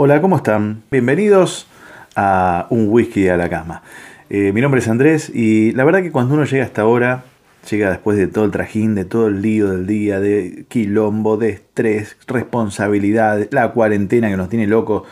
Hola, 0.00 0.20
¿cómo 0.20 0.36
están? 0.36 0.84
Bienvenidos 0.92 1.66
a 2.14 2.66
Un 2.70 2.86
Whisky 2.88 3.28
a 3.28 3.36
la 3.36 3.48
Cama. 3.50 3.82
Eh, 4.30 4.52
mi 4.52 4.60
nombre 4.60 4.80
es 4.80 4.88
Andrés 4.88 5.32
y 5.34 5.72
la 5.72 5.84
verdad 5.84 6.02
que 6.02 6.12
cuando 6.12 6.34
uno 6.34 6.44
llega 6.44 6.62
hasta 6.62 6.82
ahora, 6.82 7.24
llega 7.70 7.88
después 7.88 8.18
de 8.18 8.26
todo 8.26 8.44
el 8.44 8.50
trajín, 8.50 8.94
de 8.94 9.06
todo 9.06 9.28
el 9.28 9.40
lío 9.40 9.70
del 9.70 9.86
día, 9.86 10.20
de 10.20 10.66
quilombo, 10.68 11.38
de 11.38 11.48
estrés, 11.48 12.18
responsabilidad, 12.26 13.48
la 13.52 13.72
cuarentena 13.72 14.28
que 14.28 14.36
nos 14.36 14.50
tiene 14.50 14.66
locos, 14.66 15.04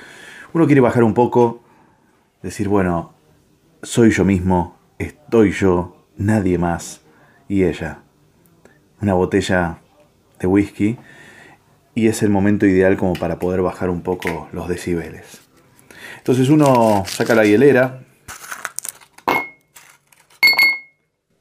uno 0.52 0.66
quiere 0.66 0.82
bajar 0.82 1.02
un 1.02 1.14
poco, 1.14 1.62
decir, 2.42 2.68
bueno, 2.68 3.14
soy 3.82 4.10
yo 4.10 4.26
mismo, 4.26 4.76
estoy 4.98 5.50
yo, 5.52 6.06
nadie 6.18 6.58
más 6.58 7.00
y 7.48 7.64
ella. 7.64 8.00
Una 9.00 9.14
botella 9.14 9.78
de 10.38 10.46
whisky 10.46 10.98
y 11.94 12.08
es 12.08 12.22
el 12.22 12.28
momento 12.28 12.66
ideal 12.66 12.98
como 12.98 13.14
para 13.14 13.38
poder 13.38 13.62
bajar 13.62 13.88
un 13.88 14.02
poco 14.02 14.50
los 14.52 14.68
decibeles. 14.68 15.40
Entonces 16.18 16.50
uno 16.50 17.04
saca 17.06 17.34
la 17.34 17.46
hielera, 17.46 18.05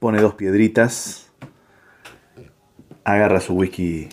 pone 0.06 0.22
dos 0.22 0.36
piedritas, 0.36 1.32
agarra 3.06 3.40
su 3.40 3.56
whisky 3.56 4.08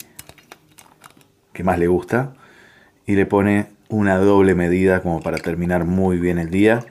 que 1.53 1.65
más 1.65 1.79
le 1.79 1.87
gusta 1.87 2.33
y 3.05 3.15
le 3.15 3.27
pone 3.27 3.67
una 3.91 4.17
doble 4.17 4.55
medida 4.55 5.03
como 5.03 5.21
para 5.21 5.37
terminar 5.37 5.85
muy 5.85 6.17
bien 6.17 6.39
el 6.39 6.49
día 6.49 6.87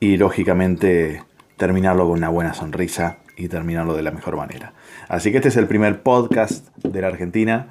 y 0.00 0.18
lógicamente 0.18 1.22
terminarlo 1.56 2.04
con 2.04 2.18
una 2.18 2.28
buena 2.28 2.52
sonrisa 2.52 3.20
y 3.38 3.48
terminarlo 3.48 3.94
de 3.94 4.02
la 4.02 4.10
mejor 4.10 4.36
manera. 4.36 4.74
Así 5.08 5.30
que 5.30 5.38
este 5.38 5.48
es 5.48 5.56
el 5.56 5.66
primer 5.66 6.02
podcast 6.02 6.76
de 6.76 7.00
la 7.00 7.08
Argentina 7.08 7.68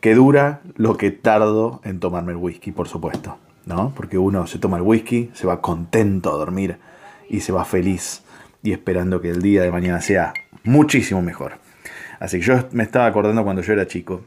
que 0.00 0.14
dura 0.14 0.62
lo 0.76 0.96
que 0.96 1.10
tardo 1.10 1.82
en 1.84 2.00
tomarme 2.00 2.32
el 2.32 2.38
whisky, 2.38 2.72
por 2.72 2.88
supuesto, 2.88 3.36
¿no? 3.66 3.92
Porque 3.94 4.16
uno 4.16 4.46
se 4.46 4.58
toma 4.58 4.78
el 4.78 4.82
whisky, 4.82 5.30
se 5.34 5.46
va 5.46 5.60
contento 5.60 6.32
a 6.32 6.38
dormir 6.38 6.78
y 7.28 7.40
se 7.40 7.52
va 7.52 7.66
feliz 7.66 8.22
y 8.62 8.72
esperando 8.72 9.20
que 9.20 9.30
el 9.30 9.42
día 9.42 9.62
de 9.62 9.70
mañana 9.70 10.00
sea 10.00 10.32
muchísimo 10.64 11.22
mejor. 11.22 11.58
Así 12.18 12.38
que 12.38 12.46
yo 12.46 12.68
me 12.72 12.82
estaba 12.82 13.06
acordando 13.06 13.44
cuando 13.44 13.62
yo 13.62 13.72
era 13.72 13.86
chico, 13.86 14.24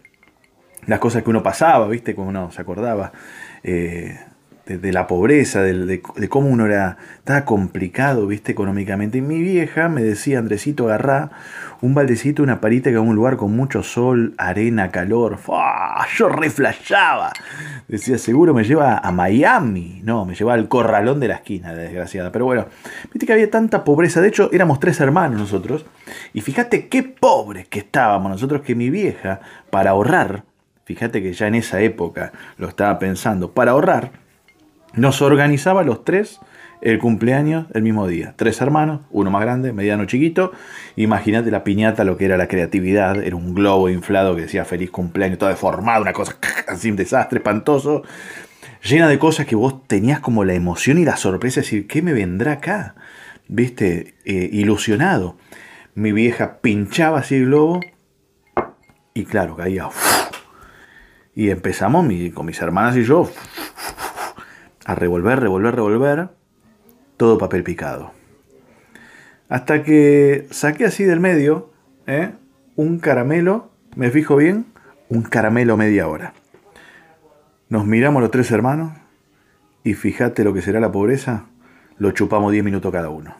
las 0.85 0.99
cosas 0.99 1.23
que 1.23 1.29
uno 1.29 1.43
pasaba, 1.43 1.87
¿viste? 1.87 2.15
Cuando 2.15 2.31
uno 2.31 2.51
se 2.51 2.61
acordaba. 2.61 3.11
Eh, 3.63 4.17
de, 4.77 4.93
la 4.93 5.07
pobreza, 5.07 5.61
de, 5.61 6.01
cómo 6.29 6.49
uno 6.49 6.65
era, 6.65 6.97
estaba 7.17 7.45
complicado, 7.45 8.27
viste, 8.27 8.51
económicamente. 8.51 9.17
Y 9.17 9.21
mi 9.21 9.39
vieja 9.39 9.89
me 9.89 10.03
decía, 10.03 10.39
Andresito, 10.39 10.85
agarrá 10.85 11.31
un 11.81 11.93
baldecito, 11.93 12.43
una 12.43 12.61
parita 12.61 12.89
que 12.89 12.97
a 12.97 13.01
un 13.01 13.15
lugar 13.15 13.37
con 13.37 13.55
mucho 13.55 13.83
sol, 13.83 14.33
arena, 14.37 14.91
calor. 14.91 15.39
Yo 16.17 16.29
reflashaba. 16.29 17.31
Decía, 17.87 18.17
seguro 18.17 18.53
me 18.53 18.63
lleva 18.63 18.97
a 18.97 19.11
Miami. 19.11 20.01
No, 20.03 20.25
me 20.25 20.35
lleva 20.35 20.53
al 20.53 20.67
corralón 20.67 21.19
de 21.19 21.29
la 21.29 21.35
esquina, 21.35 21.71
la 21.71 21.79
desgraciada. 21.79 22.31
Pero 22.31 22.45
bueno, 22.45 22.67
viste 23.11 23.25
que 23.25 23.33
había 23.33 23.49
tanta 23.49 23.83
pobreza. 23.83 24.21
De 24.21 24.27
hecho, 24.27 24.49
éramos 24.51 24.79
tres 24.79 24.99
hermanos 24.99 25.39
nosotros. 25.39 25.85
Y 26.33 26.41
fíjate 26.41 26.87
qué 26.87 27.03
pobres 27.03 27.67
que 27.67 27.79
estábamos 27.79 28.31
nosotros 28.31 28.61
que 28.61 28.75
mi 28.75 28.89
vieja, 28.89 29.39
para 29.69 29.91
ahorrar, 29.91 30.43
fíjate 30.85 31.21
que 31.21 31.33
ya 31.33 31.47
en 31.47 31.55
esa 31.55 31.81
época 31.81 32.31
lo 32.57 32.67
estaba 32.67 32.99
pensando, 32.99 33.51
para 33.51 33.71
ahorrar, 33.71 34.11
nos 34.93 35.21
organizaba 35.21 35.83
los 35.83 36.03
tres 36.03 36.39
el 36.81 36.99
cumpleaños 36.99 37.65
el 37.73 37.83
mismo 37.83 38.07
día. 38.07 38.33
Tres 38.37 38.61
hermanos, 38.61 39.01
uno 39.11 39.29
más 39.29 39.41
grande, 39.41 39.73
mediano 39.73 40.05
chiquito. 40.05 40.51
Imagínate 40.95 41.51
la 41.51 41.63
piñata, 41.63 42.03
lo 42.03 42.17
que 42.17 42.25
era 42.25 42.37
la 42.37 42.47
creatividad. 42.47 43.21
Era 43.21 43.35
un 43.35 43.53
globo 43.53 43.89
inflado 43.89 44.35
que 44.35 44.43
decía 44.43 44.65
feliz 44.65 44.89
cumpleaños, 44.89 45.39
todo 45.39 45.49
deformado, 45.49 46.01
una 46.01 46.13
cosa 46.13 46.37
así, 46.67 46.89
un 46.89 46.95
desastre 46.95 47.39
espantoso. 47.39 48.03
Llena 48.83 49.09
de 49.09 49.19
cosas 49.19 49.45
que 49.45 49.55
vos 49.55 49.87
tenías 49.87 50.21
como 50.21 50.45
la 50.45 50.53
emoción 50.53 50.97
y 50.97 51.05
la 51.05 51.17
sorpresa 51.17 51.59
de 51.59 51.65
decir, 51.65 51.87
¿qué 51.87 52.01
me 52.01 52.13
vendrá 52.13 52.53
acá? 52.53 52.95
¿Viste? 53.47 54.15
Eh, 54.23 54.49
ilusionado. 54.53 55.37
Mi 55.95 56.13
vieja 56.13 56.59
pinchaba 56.61 57.19
así 57.19 57.35
el 57.35 57.47
globo 57.47 57.81
y 59.13 59.25
claro, 59.25 59.57
caía. 59.57 59.89
Y 61.35 61.49
empezamos 61.49 62.07
con 62.33 62.45
mis 62.45 62.61
hermanas 62.61 62.95
y 62.95 63.03
yo 63.03 63.29
a 64.89 64.95
revolver, 64.95 65.39
revolver, 65.39 65.75
revolver, 65.75 66.29
todo 67.15 67.37
papel 67.37 67.63
picado. 67.63 68.11
Hasta 69.47 69.83
que 69.83 70.47
saqué 70.49 70.85
así 70.85 71.03
del 71.03 71.19
medio 71.19 71.69
¿eh? 72.07 72.31
un 72.75 72.97
caramelo, 72.97 73.69
me 73.95 74.09
fijo 74.09 74.35
bien, 74.35 74.65
un 75.07 75.21
caramelo 75.21 75.77
media 75.77 76.07
hora. 76.07 76.33
Nos 77.69 77.85
miramos 77.85 78.23
los 78.23 78.31
tres 78.31 78.49
hermanos 78.49 78.93
y 79.83 79.93
fíjate 79.93 80.43
lo 80.43 80.55
que 80.55 80.63
será 80.63 80.79
la 80.79 80.91
pobreza, 80.91 81.45
lo 81.99 82.09
chupamos 82.09 82.51
10 82.51 82.63
minutos 82.63 82.91
cada 82.91 83.09
uno. 83.09 83.35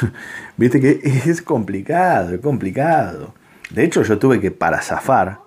Viste 0.56 0.80
que 0.80 1.00
es 1.04 1.42
complicado, 1.42 2.34
es 2.34 2.40
complicado. 2.40 3.34
De 3.68 3.84
hecho, 3.84 4.02
yo 4.04 4.18
tuve 4.18 4.40
que, 4.40 4.50
para 4.50 4.80
zafar, 4.80 5.40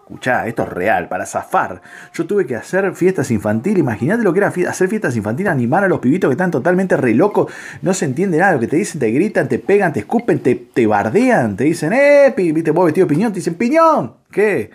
esto 0.46 0.63
es 0.63 0.69
real, 0.69 1.07
para 1.07 1.25
zafar, 1.25 1.81
yo 2.13 2.25
tuve 2.25 2.46
que 2.46 2.56
hacer 2.56 2.94
fiestas 2.96 3.31
infantiles. 3.31 3.79
Imagínate 3.79 4.24
lo 4.24 4.34
que 4.34 4.40
era 4.40 4.47
hacer 4.47 4.88
fiestas 4.88 5.16
infantiles, 5.16 5.51
animar 5.51 5.84
a 5.84 5.88
los 5.88 6.00
pibitos 6.00 6.29
que 6.29 6.34
están 6.34 6.51
totalmente 6.51 6.97
re 6.97 7.13
locos, 7.13 7.51
no 7.81 7.94
se 7.94 8.06
entiende 8.06 8.38
nada, 8.38 8.53
lo 8.53 8.59
que 8.59 8.68
te 8.68 8.78
dicen, 8.78 9.00
te 9.00 9.12
gritan, 9.12 9.47
te 9.47 9.59
pegan, 9.59 9.94
te 9.94 10.01
escupen, 10.01 10.40
te, 10.40 10.56
te 10.56 10.88
bardean, 10.88 11.56
te 11.56 11.66
dicen, 11.66 11.94
eh, 11.94 12.34
viste, 12.35 12.72
vos 12.72 12.85
vestido 12.85 13.07
piñón, 13.07 13.31
te 13.31 13.40
dicen, 13.40 13.56
piñón, 13.56 14.16
¿qué? 14.31 14.72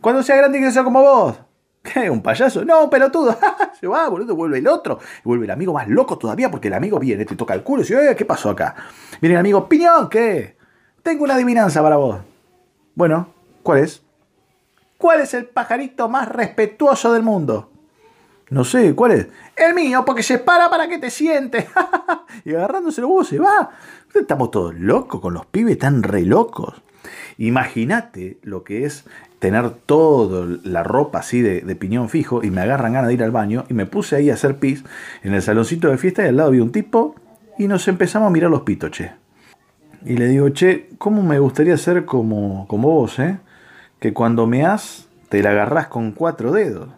Cuando 0.00 0.22
sea 0.22 0.36
grande 0.36 0.60
que 0.60 0.70
sea 0.70 0.84
como 0.84 1.00
vos. 1.00 1.36
¿Qué? 1.82 2.10
¿Un 2.10 2.22
payaso? 2.22 2.64
No, 2.64 2.90
pelotudo. 2.90 3.36
Se 3.80 3.86
va, 3.86 4.08
boludo, 4.08 4.34
vuelve 4.34 4.58
el 4.58 4.68
otro. 4.68 4.98
vuelve 5.24 5.44
el 5.44 5.50
amigo 5.50 5.72
más 5.72 5.88
loco 5.88 6.18
todavía 6.18 6.50
porque 6.50 6.68
el 6.68 6.74
amigo 6.74 6.98
viene, 6.98 7.24
te 7.24 7.36
toca 7.36 7.54
el 7.54 7.62
culo 7.62 7.82
y 7.82 7.84
dice, 7.84 8.16
¿qué 8.16 8.24
pasó 8.24 8.50
acá? 8.50 8.74
Viene 9.20 9.34
el 9.34 9.40
amigo, 9.40 9.68
piñón, 9.68 10.08
¿qué? 10.08 10.56
Tengo 11.02 11.24
una 11.24 11.34
adivinanza 11.34 11.82
para 11.82 11.96
vos. 11.96 12.18
Bueno, 12.94 13.28
¿cuál 13.62 13.80
es? 13.80 14.05
¿Cuál 14.98 15.20
es 15.20 15.34
el 15.34 15.46
pajarito 15.46 16.08
más 16.08 16.28
respetuoso 16.28 17.12
del 17.12 17.22
mundo? 17.22 17.70
No 18.48 18.64
sé, 18.64 18.94
¿cuál 18.94 19.12
es? 19.12 19.26
El 19.56 19.74
mío, 19.74 20.04
porque 20.06 20.22
se 20.22 20.38
para 20.38 20.70
para 20.70 20.88
que 20.88 20.98
te 20.98 21.10
sientes. 21.10 21.66
y 22.44 22.54
agarrándose 22.54 23.00
el 23.00 23.06
huevo 23.06 23.24
se 23.24 23.38
va. 23.38 23.70
Estamos 24.14 24.50
todos 24.50 24.74
locos 24.74 25.20
con 25.20 25.34
los 25.34 25.46
pibes 25.46 25.78
tan 25.78 26.02
re 26.02 26.22
locos. 26.22 26.74
Imagínate 27.38 28.38
lo 28.42 28.64
que 28.64 28.84
es 28.84 29.04
tener 29.38 29.70
toda 29.70 30.58
la 30.64 30.82
ropa 30.82 31.18
así 31.18 31.42
de, 31.42 31.60
piñón 31.76 32.08
fijo 32.08 32.42
y 32.42 32.50
me 32.50 32.62
agarran 32.62 32.94
ganas 32.94 33.08
de 33.08 33.14
ir 33.14 33.22
al 33.22 33.30
baño 33.30 33.64
y 33.68 33.74
me 33.74 33.84
puse 33.84 34.16
ahí 34.16 34.30
a 34.30 34.34
hacer 34.34 34.58
pis 34.58 34.84
en 35.22 35.34
el 35.34 35.42
saloncito 35.42 35.88
de 35.88 35.98
fiesta 35.98 36.22
y 36.22 36.28
al 36.28 36.36
lado 36.36 36.48
había 36.48 36.62
un 36.62 36.72
tipo 36.72 37.14
y 37.58 37.68
nos 37.68 37.86
empezamos 37.88 38.28
a 38.28 38.30
mirar 38.30 38.50
los 38.50 38.62
pitos, 38.62 38.90
che. 38.90 39.12
Y 40.04 40.16
le 40.16 40.28
digo, 40.28 40.48
che, 40.50 40.90
¿cómo 40.98 41.22
me 41.22 41.38
gustaría 41.38 41.76
ser 41.76 42.04
como, 42.04 42.66
como 42.68 42.90
vos, 42.90 43.18
eh? 43.18 43.38
Que 44.06 44.12
cuando 44.12 44.46
me 44.46 44.64
has, 44.64 45.08
te 45.30 45.42
la 45.42 45.50
agarrás 45.50 45.88
con 45.88 46.12
cuatro 46.12 46.52
dedos. 46.52 46.90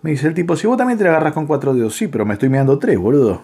Me 0.00 0.12
dice 0.12 0.26
el 0.26 0.32
tipo, 0.32 0.56
si 0.56 0.66
vos 0.66 0.78
también 0.78 0.96
te 0.96 1.04
la 1.04 1.10
agarrás 1.10 1.34
con 1.34 1.46
cuatro 1.46 1.74
dedos, 1.74 1.94
sí, 1.96 2.08
pero 2.08 2.24
me 2.24 2.32
estoy 2.32 2.48
mirando 2.48 2.78
tres, 2.78 2.98
boludo. 2.98 3.42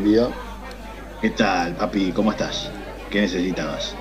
Buen 0.00 0.12
día. 0.12 0.28
¿Qué 1.20 1.30
tal, 1.30 1.74
papi? 1.76 2.12
¿Cómo 2.12 2.30
estás? 2.30 2.70
¿Qué 3.10 3.20
necesitabas? 3.20 3.94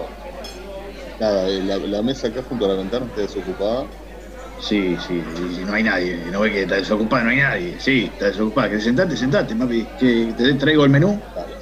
Nada, 1.19 1.49
eh, 1.49 1.61
la, 1.63 2.01
mesa 2.01 2.27
acá 2.27 2.41
junto 2.47 2.65
a 2.65 2.69
la 2.69 2.75
ventana 2.75 3.05
está 3.05 3.21
desocupada. 3.21 3.85
Sí, 4.61 4.97
sí, 5.07 5.21
no 5.65 5.73
hay 5.73 5.83
nadie. 5.83 6.17
No 6.31 6.41
ve 6.41 6.51
que 6.51 6.61
está 6.63 6.75
desocupada, 6.75 7.23
no 7.23 7.29
hay 7.31 7.37
nadie. 7.37 7.79
Sí, 7.79 8.09
está 8.11 8.27
desocupada. 8.27 8.69
¿Querés 8.69 8.83
sentarte? 8.83 9.17
Sentate, 9.17 9.55
papi. 9.55 9.85
¿Que 9.99 10.33
te 10.37 10.53
traigo 10.53 10.85
el 10.85 10.89
menú? 10.89 11.19
Dale. 11.35 11.53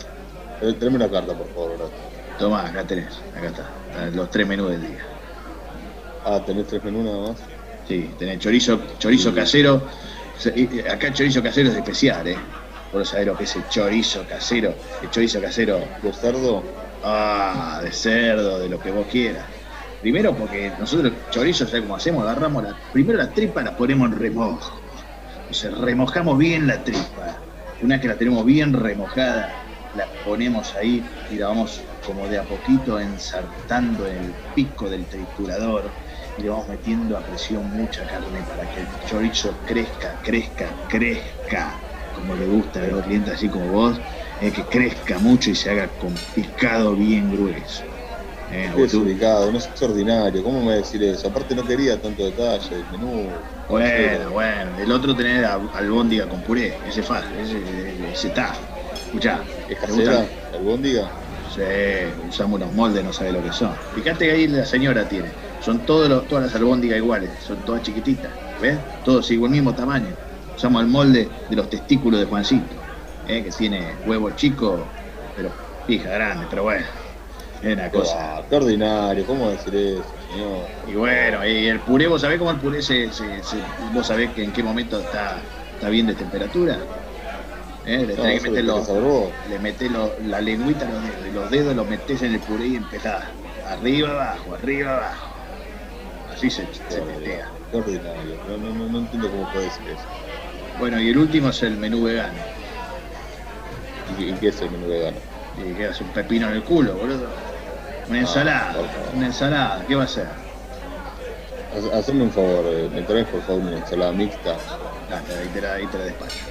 Eh, 0.61 0.73
Tráeme 0.73 0.97
una 0.97 1.09
carta, 1.09 1.33
por 1.33 1.47
favor, 1.53 1.77
gracias. 1.77 1.99
Tomá, 2.37 2.67
acá 2.67 2.83
tenés, 2.83 3.19
acá 3.35 3.47
está. 3.47 4.09
Los 4.13 4.29
tres 4.29 4.47
menús 4.47 4.69
del 4.71 4.81
día. 4.81 5.05
Ah, 6.25 6.43
tenés 6.45 6.67
tres 6.67 6.83
menús 6.83 7.05
nada 7.05 7.29
más. 7.29 7.37
Sí, 7.87 8.11
tenés 8.19 8.39
chorizo, 8.39 8.79
chorizo 8.99 9.33
casero. 9.33 9.81
Acá 10.91 11.07
el 11.07 11.13
chorizo 11.13 11.41
casero 11.41 11.69
es 11.69 11.75
especial, 11.75 12.27
¿eh? 12.27 12.37
Por 12.89 13.05
saber 13.05 13.27
lo 13.27 13.37
que 13.37 13.43
es 13.45 13.55
el 13.55 13.67
chorizo 13.67 14.25
casero. 14.25 14.77
El 14.99 15.09
chorizo 15.09 15.41
casero, 15.41 15.97
¿De 16.01 16.13
cerdo? 16.13 16.77
ah, 17.01 17.79
de 17.83 17.91
cerdo, 17.91 18.59
de 18.59 18.69
lo 18.69 18.79
que 18.79 18.91
vos 18.91 19.07
quieras. 19.07 19.53
Primero 19.99 20.35
porque 20.35 20.75
nosotros 20.77 21.13
chorizo, 21.29 21.65
¿sabes 21.67 21.81
cómo 21.83 21.95
hacemos? 21.95 22.23
Agarramos 22.23 22.63
la, 22.63 22.79
primero 22.91 23.17
la 23.17 23.33
tripa 23.33 23.63
la 23.63 23.75
ponemos 23.75 24.07
en 24.11 24.17
remojo. 24.19 24.83
Entonces 25.47 25.77
remojamos 25.77 26.37
bien 26.37 26.67
la 26.67 26.83
tripa. 26.83 27.43
Una 27.79 27.95
vez 27.95 28.01
que 28.01 28.07
la 28.09 28.17
tenemos 28.17 28.45
bien 28.45 28.73
remojada, 28.73 29.63
la 29.91 30.11
ponemos 30.23 30.75
ahí 30.75 31.11
y 31.27 31.37
la 31.37 31.47
vamos 31.47 31.89
como 32.01 32.27
de 32.27 32.37
a 32.37 32.47
poquito 32.47 32.99
ensartando 32.99 34.07
en 34.07 34.15
el 34.17 34.37
pico 34.53 34.89
del 34.89 35.07
triturador 35.07 35.97
y 36.35 36.41
le 36.43 36.49
vamos 36.49 36.67
metiendo 36.69 37.17
a 37.17 37.25
presión 37.25 37.65
mucha 37.67 38.05
carne 38.05 38.43
para 38.43 38.67
que 38.69 38.81
el 38.81 39.01
chorizo 39.03 39.63
crezca, 39.65 40.19
crezca, 40.21 40.83
crezca, 40.87 41.86
como 42.17 42.35
le 42.35 42.45
gusta 42.47 42.83
a 42.83 42.87
los 42.87 43.03
clientes 43.03 43.33
así 43.33 43.49
como 43.49 43.67
vos, 43.67 43.99
eh, 44.41 44.51
que 44.51 44.63
crezca 44.65 45.19
mucho 45.19 45.49
y 45.49 45.55
se 45.55 45.69
haga 45.69 45.87
con 45.97 46.13
picado 46.33 46.95
bien 46.95 47.31
grueso. 47.31 47.83
Eh, 48.49 48.71
te- 48.73 48.81
desubicado, 48.81 49.51
no 49.51 49.57
es 49.57 49.69
ordinario. 49.81 50.43
¿Cómo 50.43 50.63
me 50.63 50.75
decir 50.75 51.03
eso? 51.03 51.27
Aparte 51.27 51.53
no 51.55 51.65
quería 51.65 52.01
tanto 52.01 52.23
detalle, 52.25 52.75
el 52.75 52.87
menú. 52.89 53.43
Bueno, 53.67 54.31
bueno, 54.31 54.77
el 54.77 54.91
otro 54.91 55.15
tener 55.15 55.43
albóndiga 55.45 56.27
con 56.29 56.41
puré, 56.43 56.79
ese 56.85 57.03
fa, 57.03 57.19
ese, 57.37 58.11
ese 58.11 58.27
está. 58.29 58.53
Escuchá, 59.05 59.43
¿Es. 59.67 60.29
¿Albóndiga? 60.53 61.11
Sí, 61.53 61.61
usamos 62.27 62.57
unos 62.61 62.73
moldes, 62.73 63.03
no 63.03 63.11
sabe 63.13 63.31
lo 63.33 63.43
que 63.43 63.51
son. 63.51 63.75
Fíjate 63.91 64.25
que 64.25 64.31
ahí 64.31 64.47
la 64.47 64.65
señora 64.65 65.07
tiene. 65.07 65.37
Son 65.59 65.85
todos 65.85 66.07
los- 66.09 66.27
todas 66.27 66.45
las 66.45 66.55
albóndigas 66.55 66.97
iguales, 66.97 67.43
son 67.43 67.63
todas 67.65 67.81
chiquititas. 67.81 68.33
¿Ves? 68.57 68.79
Todos 69.03 69.29
igual 69.31 69.51
mismo 69.51 69.75
tamaño. 69.75 70.17
Usamos 70.57 70.81
el 70.81 70.87
molde 70.89 71.37
de 71.47 71.55
los 71.55 71.69
testículos 71.69 72.19
de 72.19 72.25
Juancito, 72.25 72.83
¿eh? 73.23 73.43
que 73.43 73.51
tiene 73.51 73.97
huevo 74.03 74.31
chico, 74.31 74.97
pero 75.33 75.55
pija 75.85 76.09
grande, 76.11 76.47
pero 76.47 76.63
bueno. 76.63 76.85
Es 77.61 77.73
una 77.73 77.91
cosa. 77.91 78.17
qué 78.49 78.55
ordinario, 78.55 79.25
¿cómo 79.25 79.49
decir 79.51 79.75
eso, 79.75 80.19
señor? 80.19 80.73
Y 80.83 80.95
bueno, 80.95 81.45
y 81.45 81.67
el 81.67 81.83
puré, 81.83 82.07
¿vos 82.07 82.21
sabés 82.21 82.37
cómo 82.39 82.51
el 82.51 82.59
puré 82.59 82.81
se, 82.81 83.11
se- 83.11 83.43
se- 83.43 83.73
vos 83.91 84.07
sabés 84.07 84.33
que 84.33 84.43
en 84.43 84.53
qué 84.53 84.63
momento 84.63 84.99
está, 85.01 85.51
está 85.73 85.89
bien 85.89 86.05
de 86.07 86.15
temperatura? 86.15 86.87
¿Eh? 87.83 88.05
Le 88.05 88.15
No, 88.15 88.21
tenés 88.23 88.37
que 88.43 88.49
meter 88.49 88.65
los, 88.65 88.89
le 89.43 89.59
metés 89.59 89.91
lo- 89.91 90.15
la 90.19 90.41
lengüita 90.41 90.87
los 90.87 91.01
dedos, 91.03 91.27
y 91.27 91.31
los 91.31 91.49
dedos 91.49 91.75
los 91.75 91.87
metés 91.87 92.21
en 92.23 92.33
el 92.33 92.43
puré 92.43 92.67
y 92.67 92.75
empezás 92.75 93.25
arriba, 93.61 94.11
abajo, 94.11 94.53
arriba, 94.55 94.97
abajo. 94.97 95.35
Así 96.25 96.49
se, 96.51 96.69
se 96.73 97.01
tetea. 97.03 97.57
Qué 97.71 97.77
ordinario. 97.77 98.39
No, 98.43 98.57
no, 98.57 98.73
no, 98.73 98.89
no 98.89 98.99
entiendo 98.99 99.29
cómo 99.31 99.49
puede 99.49 99.65
decir 99.65 99.89
eso. 99.89 100.09
Bueno, 100.77 101.01
y 101.01 101.09
el 101.09 101.17
último 101.17 101.49
es 101.49 101.61
el 101.63 101.75
menú 101.77 102.03
vegano. 102.03 102.47
¿Y, 104.05 104.31
y 104.31 104.39
qué 104.39 104.47
es 104.49 104.61
el 104.61 104.71
menú 104.71 104.87
vegano? 104.87 105.21
Y 105.53 105.75
quedas 105.75 105.99
un 106.01 106.11
pepino 106.13 106.47
en 106.47 106.53
el 106.55 106.63
culo, 106.63 106.97
boludo. 106.97 107.35
Una 108.05 108.19
Ah, 108.19 108.21
ensalada, 108.21 109.07
una 109.11 109.25
ensalada, 109.27 109.85
¿qué 109.85 109.95
va 109.95 110.03
a 110.03 110.07
ser? 110.07 110.47
Haceme 111.93 112.23
un 112.25 112.33
favor, 112.33 112.65
eh, 112.67 112.89
me 112.89 113.03
traes 113.03 113.29
por 113.29 113.41
favor 113.41 113.61
una 113.63 113.77
ensalada 113.77 114.11
mixta. 114.13 114.65
Dale, 115.07 115.33
ahí 115.37 115.49
te 115.51 115.61
la, 115.61 115.73
ahí 115.73 115.89
te 115.89 115.97
la 115.97 116.03
despacho. 116.05 116.45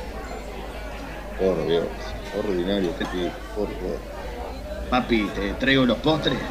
Por 1.34 1.64
Dios, 1.66 2.18
ordinario, 2.28 2.94
tipo, 2.94 3.38
por 3.54 3.78
Dios. 3.78 4.02
Papi, 4.88 5.30
te 5.32 5.54
traigo 5.54 5.86
los 5.86 6.00
postres. 6.00 6.42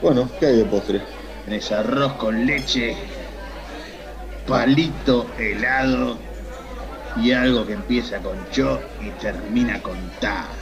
Bueno, 0.00 0.36
¿qué 0.38 0.46
hay 0.46 0.56
de 0.58 0.66
postre? 0.66 1.08
Tenés 1.42 1.70
arroz 1.70 2.16
con 2.16 2.44
leche, 2.44 3.13
palito 4.44 5.34
helado 5.36 6.28
y 7.14 7.32
algo 7.32 7.66
que 7.66 7.74
empieza 7.74 8.22
con 8.22 8.48
cho 8.48 8.92
y 8.98 9.12
termina 9.14 9.82
con 9.82 10.18
ta. 10.18 10.60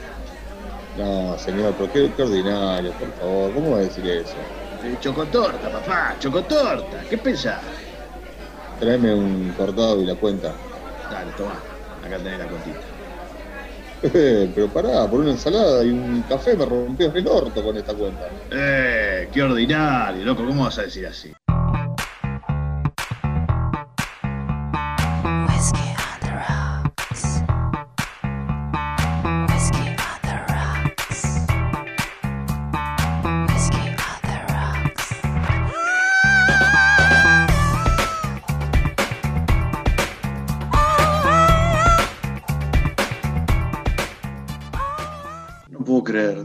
No, 0.94 1.36
señor, 1.38 1.74
pero 1.76 1.90
qué, 1.90 2.12
qué 2.14 2.22
ordinario, 2.22 2.96
por 2.96 3.14
favor. 3.14 3.52
¿Cómo 3.54 3.70
va 3.72 3.78
a 3.78 3.80
decir 3.82 4.06
eso? 4.08 4.50
Eh, 4.84 4.98
Chocotorta, 5.02 5.70
papá, 5.70 6.16
chocotorta. 6.18 7.06
¿Qué 7.08 7.16
pensás? 7.18 7.64
Tráeme 8.78 9.14
un 9.14 9.54
cortado 9.54 10.02
y 10.02 10.04
la 10.04 10.16
cuenta. 10.16 10.62
Dale, 11.08 11.32
toma. 11.34 11.64
Acá 12.00 12.20
tenés 12.22 12.38
la 12.38 12.48
contita. 12.48 12.86
pero 14.54 14.72
pará, 14.72 15.08
por 15.08 15.20
una 15.20 15.30
ensalada 15.30 15.84
y 15.84 15.90
un 15.90 16.24
café 16.24 16.56
me 16.56 16.66
rompió 16.66 17.12
el 17.14 17.26
orto 17.26 17.62
con 17.62 17.76
esta 17.76 17.94
cuenta. 17.94 18.34
Eh, 18.50 19.28
qué 19.32 19.42
ordinario, 19.42 20.24
loco. 20.24 20.46
¿Cómo 20.46 20.64
vas 20.64 20.78
a 20.78 20.82
decir 20.82 21.06
así? 21.06 21.32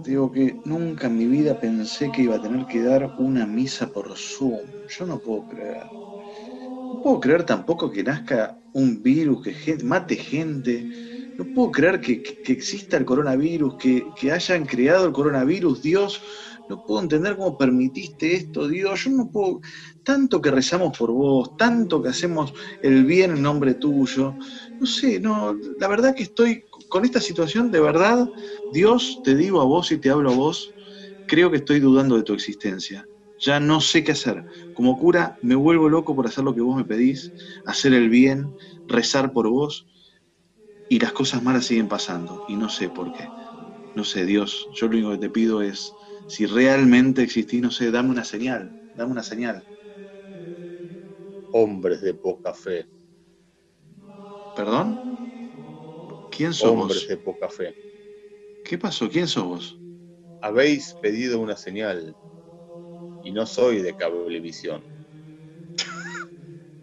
Digo 0.03 0.31
que 0.31 0.55
nunca 0.65 1.07
en 1.07 1.17
mi 1.17 1.25
vida 1.25 1.59
pensé 1.59 2.11
que 2.11 2.23
iba 2.23 2.35
a 2.35 2.41
tener 2.41 2.65
que 2.67 2.81
dar 2.81 3.15
una 3.19 3.45
misa 3.45 3.91
por 3.91 4.15
Zoom. 4.15 4.59
Yo 4.87 5.05
no 5.05 5.19
puedo 5.19 5.47
creer. 5.47 5.83
No 5.91 7.01
puedo 7.03 7.19
creer 7.19 7.43
tampoco 7.43 7.91
que 7.91 8.03
nazca 8.03 8.57
un 8.73 9.03
virus 9.03 9.43
que 9.43 9.77
mate 9.83 10.15
gente. 10.15 11.33
No 11.37 11.45
puedo 11.53 11.71
creer 11.71 11.99
que 11.99 12.23
exista 12.47 12.97
el 12.97 13.05
coronavirus, 13.05 13.75
que, 13.75 14.05
que 14.19 14.31
hayan 14.31 14.65
creado 14.65 15.05
el 15.05 15.13
coronavirus. 15.13 15.81
Dios, 15.81 16.21
no 16.69 16.83
puedo 16.85 17.01
entender 17.01 17.37
cómo 17.37 17.57
permitiste 17.57 18.35
esto, 18.35 18.67
Dios. 18.67 19.03
Yo 19.03 19.11
no 19.11 19.29
puedo. 19.29 19.61
Tanto 20.03 20.41
que 20.41 20.51
rezamos 20.51 20.97
por 20.97 21.11
vos, 21.11 21.55
tanto 21.57 22.01
que 22.01 22.09
hacemos 22.09 22.53
el 22.81 23.05
bien 23.05 23.31
en 23.31 23.41
nombre 23.41 23.73
tuyo. 23.73 24.35
No 24.79 24.85
sé, 24.85 25.19
no. 25.19 25.57
La 25.79 25.87
verdad 25.87 26.15
que 26.15 26.23
estoy 26.23 26.65
con 26.87 27.05
esta 27.05 27.21
situación, 27.21 27.71
de 27.71 27.79
verdad, 27.81 28.29
Dios, 28.69 29.21
te 29.23 29.35
digo 29.35 29.61
a 29.61 29.65
vos 29.65 29.91
y 29.91 29.99
te 29.99 30.09
hablo 30.09 30.31
a 30.31 30.35
vos, 30.35 30.75
creo 31.25 31.51
que 31.51 31.57
estoy 31.57 31.79
dudando 31.79 32.15
de 32.17 32.23
tu 32.23 32.33
existencia. 32.33 33.09
Ya 33.37 33.59
no 33.59 33.81
sé 33.81 34.03
qué 34.03 34.13
hacer. 34.13 34.45
Como 34.73 34.97
cura 34.97 35.37
me 35.41 35.55
vuelvo 35.55 35.89
loco 35.89 36.15
por 36.15 36.27
hacer 36.27 36.43
lo 36.43 36.55
que 36.55 36.61
vos 36.61 36.75
me 36.77 36.85
pedís, 36.85 37.33
hacer 37.65 37.93
el 37.93 38.09
bien, 38.09 38.55
rezar 38.87 39.31
por 39.33 39.49
vos, 39.49 39.87
y 40.89 40.99
las 40.99 41.13
cosas 41.13 41.43
malas 41.43 41.65
siguen 41.65 41.87
pasando, 41.87 42.41
y 42.45 42.55
no 42.57 42.69
sé 42.69 42.89
por 42.89 43.11
qué. 43.11 43.31
No 43.95 44.03
sé, 44.03 44.25
Dios, 44.25 44.67
yo 44.71 44.87
lo 44.87 44.93
único 44.97 45.11
que 45.11 45.17
te 45.19 45.29
pido 45.29 45.61
es, 45.61 45.97
si 46.27 46.45
realmente 46.45 47.23
existís, 47.23 47.61
no 47.61 47.71
sé, 47.71 47.91
dame 47.91 48.09
una 48.11 48.23
señal, 48.25 48.75
dame 48.93 49.11
una 49.13 49.23
señal. 49.23 49.67
Hombres 51.51 51.99
de 52.01 52.13
poca 52.13 52.53
fe. 52.53 52.87
¿Perdón? 54.57 54.87
¿Quién 56.37 56.53
sos 56.53 56.71
Hombres 56.71 56.99
vos? 56.99 57.07
de 57.07 57.17
poca 57.17 57.49
fe. 57.49 57.75
¿Qué 58.63 58.77
pasó? 58.77 59.09
¿Quién 59.09 59.27
sos 59.27 59.43
vos? 59.43 59.81
Habéis 60.41 60.93
pedido 61.01 61.39
una 61.39 61.57
señal. 61.57 62.15
Y 63.21 63.31
no 63.31 63.45
soy 63.45 63.81
de 63.81 63.95
cablevisión. 63.95 64.87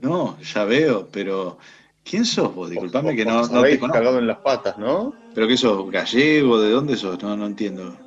No, 0.00 0.38
ya 0.40 0.64
veo, 0.64 1.08
pero 1.10 1.58
¿quién 2.02 2.24
sos 2.24 2.54
vos? 2.54 2.68
Disculpame 2.70 3.10
Os- 3.10 3.16
que 3.16 3.22
os 3.22 3.28
no, 3.28 3.40
no 3.42 3.48
te 3.48 3.58
habéis 3.58 3.80
cagado 3.80 4.18
en 4.18 4.26
las 4.26 4.40
patas, 4.40 4.76
¿no? 4.76 5.16
¿Pero 5.32 5.48
qué 5.48 5.56
sos? 5.56 5.90
¿Gallego? 5.90 6.60
¿De 6.60 6.70
dónde 6.70 6.96
sos? 6.96 7.22
No, 7.22 7.36
no 7.36 7.46
entiendo. 7.46 7.98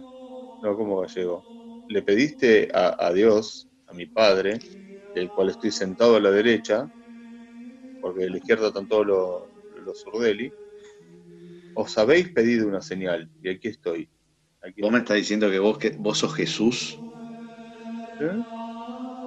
No, 0.62 0.76
como 0.76 1.00
gallego. 1.02 1.46
Le 1.88 2.02
pediste 2.04 2.70
a, 2.74 2.96
a 3.08 3.14
Dios, 3.14 3.68
a 3.88 3.94
mi 3.94 4.06
padre, 4.06 4.60
del 5.14 5.32
cual 5.32 5.50
estoy 5.50 5.72
sentado 5.72 6.16
a 6.18 6.20
la 6.20 6.32
derecha, 6.32 6.92
porque 8.00 8.24
de 8.26 8.30
la 8.30 8.38
izquierda 8.38 8.68
están 8.68 8.88
todos 8.88 9.06
los, 9.06 9.50
los 9.84 10.02
Zurdeli. 10.02 10.54
Os 11.80 11.96
habéis 12.00 12.30
pedido 12.30 12.68
una 12.68 12.82
señal, 12.82 13.30
y 13.44 13.50
aquí 13.50 13.68
estoy. 13.68 14.10
Aquí 14.64 14.82
¿Vos 14.82 14.92
me 14.92 14.98
estás 14.98 15.16
diciendo 15.16 15.50
que 15.52 15.60
vos, 15.60 15.78
que 15.78 15.92
vos 15.92 16.18
sos 16.18 16.34
Jesús? 16.34 16.98
¿Eh? 18.20 18.32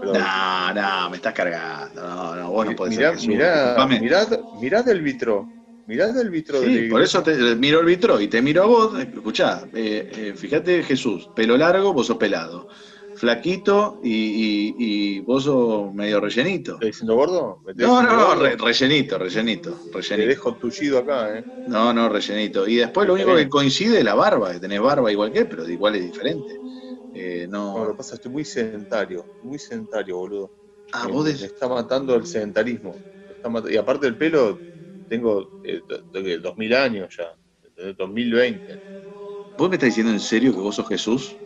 Pero- 0.00 0.12
No, 0.14 0.74
no, 0.74 1.10
me 1.10 1.16
estás 1.16 1.32
cargando. 1.32 2.02
No, 2.02 2.34
no, 2.34 2.50
vos 2.50 2.66
no 2.66 2.74
podés 2.74 2.96
mirá, 2.96 3.10
ser 3.10 3.18
Jesús. 3.18 3.28
mirá, 3.28 3.86
mirad, 3.86 4.40
mirad 4.60 4.88
el 4.88 5.00
vitro. 5.00 5.46
Mirad 5.86 6.18
el 6.18 6.30
vitro 6.30 6.60
de 6.60 6.66
Sí, 6.66 6.72
por 6.88 7.00
iglesia. 7.00 7.20
eso 7.20 7.22
te 7.22 7.54
miro 7.56 7.80
el 7.80 7.86
vitro 7.86 8.20
y 8.20 8.26
te 8.26 8.42
miro 8.42 8.62
a 8.64 8.66
vos. 8.66 8.98
Escuchá, 8.98 9.62
eh, 9.72 10.10
eh, 10.12 10.34
fíjate 10.36 10.82
Jesús, 10.82 11.28
pelo 11.36 11.56
largo, 11.56 11.92
vos 11.92 12.06
sos 12.08 12.16
pelado. 12.16 12.66
Flaquito 13.20 13.98
y, 14.02 14.10
y- 14.14 14.74
y 15.16 15.20
vos 15.20 15.44
sos 15.44 15.92
medio 15.94 16.20
rellenito. 16.20 16.72
¿Estás 16.72 16.86
diciendo 16.88 17.14
gordo? 17.14 17.60
¿Me 17.64 17.74
No, 17.74 18.02
no, 18.02 18.08
no, 18.16 18.16
gordo? 18.16 18.42
re- 18.44 18.56
rellenito, 18.56 19.18
rellenito, 19.18 19.70
Te 19.90 19.98
rellenito. 19.98 20.28
dejo 20.30 20.56
tullido 20.58 20.98
acá, 20.98 21.38
¿eh? 21.38 21.44
No, 21.66 21.92
no, 21.92 22.08
rellenito. 22.08 22.66
Y 22.66 22.76
después 22.76 23.06
lo 23.06 23.14
único 23.14 23.36
que 23.36 23.48
coincide 23.48 23.98
es 23.98 24.04
la 24.04 24.14
barba, 24.14 24.52
que 24.52 24.60
tenés 24.60 24.80
barba 24.80 25.12
igual 25.12 25.30
que 25.32 25.40
él, 25.40 25.48
pero 25.48 25.68
igual 25.68 25.94
es 25.96 26.02
diferente. 26.02 26.60
Eh, 27.12 27.46
No, 27.74 27.84
lo 27.84 27.92
que 27.92 27.92
no. 27.92 27.96
pasa 27.98 28.14
es 28.14 28.20
que 28.20 28.28
estoy 28.28 28.32
muy 28.32 28.44
sedentario, 28.44 29.30
muy 29.40 29.58
sedentario, 29.58 30.16
boludo. 30.16 30.52
Ah, 30.92 31.06
me, 31.06 31.12
vos 31.12 31.24
me 31.24 31.30
des- 31.32 31.42
está 31.46 31.68
matando 31.68 32.14
el 32.16 32.26
sedentarismo. 32.26 33.02
Me 33.28 33.34
está 33.34 33.48
mat- 33.48 33.70
Y 33.70 33.76
aparte 33.76 34.06
del 34.06 34.16
pelo, 34.18 34.64
tengo 35.08 35.54
eh, 35.62 35.82
do- 35.86 36.02
do- 36.12 36.38
2000 36.40 36.74
años 36.74 37.14
ya, 37.16 37.26
¿entendés? 37.62 37.96
2020. 37.96 38.78
¿Vos 39.56 39.68
me 39.70 39.76
estás 39.76 39.88
diciendo 39.88 40.12
en 40.12 40.20
serio 40.20 40.52
que 40.52 40.60
vos 40.60 40.76
sos 40.76 40.88
Jesús? 40.88 41.42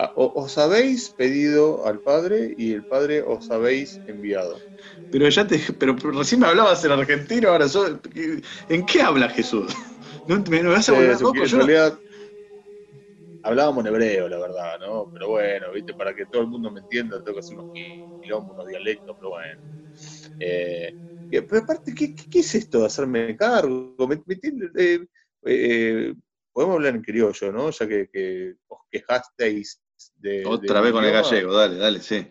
Ah, 0.00 0.12
Os 0.16 0.56
habéis 0.58 1.10
pedido 1.10 1.84
al 1.86 2.00
Padre 2.02 2.54
y 2.56 2.72
el 2.72 2.84
Padre 2.86 3.22
os 3.22 3.50
habéis 3.50 4.00
enviado. 4.06 4.60
Pero 5.10 5.28
ya 5.28 5.46
te, 5.46 5.58
pero, 5.78 5.96
pero 5.96 6.12
recién 6.12 6.40
me 6.40 6.46
hablabas 6.46 6.84
en 6.84 6.92
argentino, 6.92 7.48
ahora 7.50 7.68
sos, 7.68 7.98
¿en 8.68 8.86
qué 8.86 9.02
habla 9.02 9.28
Jesús? 9.28 9.74
¿No 10.26 10.36
me, 10.48 10.62
me 10.62 10.68
vas 10.70 10.88
a 10.88 10.92
volver 10.92 11.20
loco? 11.20 11.42
en 11.44 11.50
no- 11.50 11.56
realidad 11.58 12.00
hablábamos 13.42 13.84
en 13.84 13.94
hebreo, 13.94 14.28
la 14.28 14.38
verdad, 14.38 14.78
¿no? 14.80 15.10
Pero 15.12 15.28
bueno, 15.30 15.72
viste, 15.72 15.94
para 15.94 16.14
que 16.14 16.26
todo 16.26 16.42
el 16.42 16.48
mundo 16.48 16.70
me 16.70 16.80
entienda, 16.80 17.22
tengo 17.22 17.36
que 17.36 17.40
hacer 17.40 17.56
unos 17.56 17.66
quilombos, 18.20 18.54
unos 18.56 18.66
dialectos, 18.68 19.16
pero 19.18 19.30
bueno. 19.30 19.62
Eh, 20.38 20.94
pero 21.30 21.58
aparte, 21.62 21.94
¿qué, 21.94 22.14
qué, 22.14 22.24
qué 22.30 22.38
es 22.40 22.54
esto 22.54 22.80
de 22.80 22.86
hacerme 22.86 23.36
cargo? 23.36 23.94
Me- 24.08 24.22
me 24.26 24.36
tiene- 24.36 24.70
eh, 24.76 25.06
eh, 25.44 26.14
podemos 26.52 26.76
hablar 26.76 26.94
en 26.96 27.02
criollo, 27.02 27.52
¿no? 27.52 27.70
Ya 27.70 27.88
que, 27.88 28.08
que 28.12 28.54
os 28.68 28.80
quejasteis 28.90 29.80
de. 30.18 30.44
Otra 30.46 30.80
de 30.80 30.82
vez 30.82 30.92
con 30.92 31.04
el 31.04 31.12
gallego, 31.12 31.52
dale, 31.54 31.76
dale, 31.76 32.00
sí. 32.02 32.26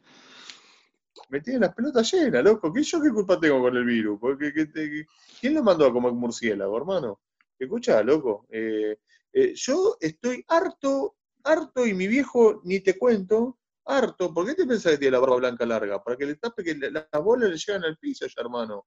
Me 1.29 1.41
tienen 1.41 1.62
las 1.62 1.74
pelotas 1.75 2.12
llenas, 2.12 2.44
loco. 2.44 2.72
¿Qué, 2.72 2.84
¿Yo 2.84 3.01
qué 3.01 3.10
culpa 3.10 3.39
tengo 3.39 3.62
con 3.62 3.75
el 3.75 3.84
virus? 3.84 4.17
Porque, 4.20 4.53
¿qué 4.53 4.65
te- 4.67 4.89
qué- 4.89 5.06
¿Quién 5.41 5.53
lo 5.56 5.63
mandó 5.63 5.86
a 5.86 5.91
comer 5.91 6.13
murciélago, 6.13 6.77
hermano? 6.77 7.20
Escucha, 7.60 8.01
loco. 8.03 8.46
eh, 8.50 8.98
eh, 9.34 9.53
yo 9.56 9.98
estoy 10.00 10.44
harto, 10.48 11.15
harto, 11.44 11.86
y 11.86 11.94
mi 11.94 12.08
viejo, 12.08 12.62
ni 12.63 12.79
te 12.79 12.98
cuento, 12.98 13.58
harto. 13.86 14.34
¿Por 14.34 14.46
qué 14.46 14.53
te 14.56 14.65
pensás 14.65 14.94
que 14.94 14.98
tiene 15.00 15.12
la 15.12 15.20
barba 15.20 15.36
blanca 15.38 15.65
larga? 15.65 16.01
Para 16.03 16.15
que 16.17 16.25
le 16.25 16.36
tape 16.36 16.63
que 16.63 16.75
la- 16.75 17.08
las 17.12 17.24
bolas 17.24 17.50
le 17.50 17.58
llegan 17.58 17.84
al 17.84 17.98
piso 17.98 18.25
ya, 18.25 18.41
hermano. 18.41 18.86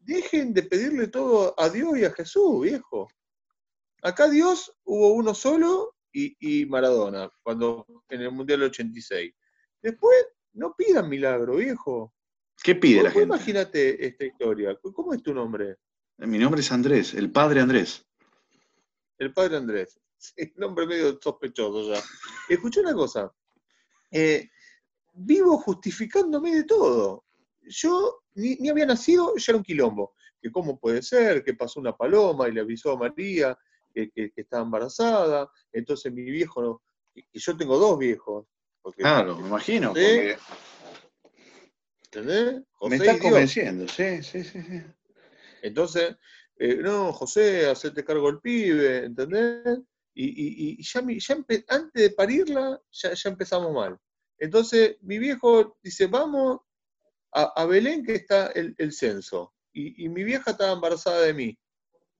Dejen 0.00 0.54
de 0.54 0.62
pedirle 0.62 1.08
todo 1.08 1.54
a 1.58 1.68
Dios 1.68 1.96
y 1.98 2.04
a 2.04 2.10
Jesús, 2.12 2.62
viejo. 2.62 3.08
Acá 4.02 4.28
Dios 4.28 4.72
hubo 4.84 5.12
uno 5.12 5.34
solo 5.34 5.94
y, 6.12 6.36
y 6.62 6.66
Maradona, 6.66 7.30
cuando 7.42 7.86
en 8.08 8.22
el 8.22 8.30
Mundial 8.32 8.62
86. 8.62 9.32
Después, 9.82 10.26
no 10.52 10.74
pidan 10.76 11.08
milagro, 11.08 11.56
viejo. 11.56 12.14
¿Qué 12.62 12.74
pide 12.74 13.02
la 13.02 13.10
gente? 13.10 13.24
Imagínate 13.24 14.06
esta 14.06 14.24
historia. 14.24 14.78
¿Cómo 14.80 15.14
es 15.14 15.22
tu 15.22 15.32
nombre? 15.32 15.76
Mi 16.18 16.38
nombre 16.38 16.60
es 16.60 16.72
Andrés, 16.72 17.14
el 17.14 17.30
padre 17.30 17.60
Andrés. 17.60 18.04
El 19.18 19.32
padre 19.32 19.56
Andrés. 19.56 19.98
Sí, 20.20 20.52
nombre 20.56 20.84
medio 20.84 21.16
sospechoso 21.22 21.94
ya. 21.94 22.02
Escuché 22.48 22.80
una 22.80 22.92
cosa. 22.92 23.32
Eh, 24.10 24.50
vivo 25.12 25.56
justificándome 25.58 26.56
de 26.56 26.64
todo. 26.64 27.24
Yo 27.62 28.24
ni, 28.34 28.56
ni 28.56 28.68
había 28.68 28.86
nacido, 28.86 29.36
ya 29.36 29.52
era 29.52 29.58
un 29.58 29.62
quilombo. 29.62 30.14
Que 30.42 30.50
cómo 30.50 30.76
puede 30.76 31.02
ser, 31.02 31.44
que 31.44 31.54
pasó 31.54 31.78
una 31.78 31.96
paloma 31.96 32.48
y 32.48 32.52
le 32.52 32.62
avisó 32.62 32.90
a 32.90 32.98
María 32.98 33.56
que, 33.94 34.10
que- 34.10 34.30
que 34.30 34.40
estaba 34.40 34.62
embarazada. 34.62 35.50
Entonces 35.72 36.12
mi 36.12 36.22
viejo, 36.22 36.62
no- 36.62 36.82
que, 37.14 37.24
yo 37.32 37.56
tengo 37.56 37.78
dos 37.78 37.98
viejos. 37.98 38.46
Porque, 38.82 39.02
Claro, 39.02 39.36
me 39.38 39.48
imagino. 39.48 39.94
Sí. 39.94 40.00
porque 40.02 40.36
¿Entendés? 42.04 42.62
José 42.72 42.90
me 42.90 42.96
estás 42.96 43.20
convenciendo, 43.20 43.86
sí, 43.88 44.22
sí, 44.22 44.42
sí. 44.44 44.62
sí. 44.62 44.82
Entonces, 45.62 46.16
eh, 46.56 46.76
no, 46.76 47.12
José, 47.12 47.66
hacete 47.68 48.04
cargo 48.04 48.28
del 48.28 48.40
pibe, 48.40 49.04
¿entendés? 49.06 49.78
Y, 50.14 50.26
y- 50.26 50.76
y 50.78 50.82
ya, 50.82 51.02
mi- 51.02 51.20
ya 51.20 51.36
empe- 51.36 51.64
antes 51.68 52.02
de 52.02 52.10
parirla, 52.10 52.80
ya, 52.90 53.12
ya 53.12 53.30
empezamos 53.30 53.72
mal. 53.72 53.98
Entonces, 54.38 54.96
mi 55.02 55.18
viejo 55.18 55.76
dice, 55.82 56.06
vamos 56.06 56.60
a, 57.32 57.42
a 57.54 57.66
Belén, 57.66 58.04
que 58.04 58.14
está 58.14 58.48
el, 58.48 58.74
el 58.78 58.92
censo. 58.92 59.52
Y, 59.72 60.04
y 60.04 60.08
mi 60.08 60.24
vieja 60.24 60.52
estaba 60.52 60.72
embarazada 60.72 61.20
de 61.20 61.34
mí. 61.34 61.58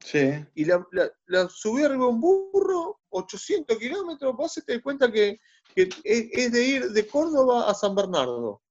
Sí. 0.00 0.44
Y 0.54 0.64
la, 0.64 0.86
la, 0.92 1.10
la 1.26 1.48
subí 1.48 1.82
arriba 1.82 2.06
un 2.06 2.20
burro, 2.20 3.00
800 3.10 3.76
kilómetros, 3.78 4.34
vos 4.36 4.54
te 4.54 4.74
das 4.74 4.82
cuenta 4.82 5.10
que, 5.10 5.40
que 5.74 5.82
es, 6.04 6.28
es 6.32 6.52
de 6.52 6.64
ir 6.64 6.88
de 6.90 7.06
Córdoba 7.06 7.68
a 7.68 7.74
San 7.74 7.94
Bernardo, 7.94 8.62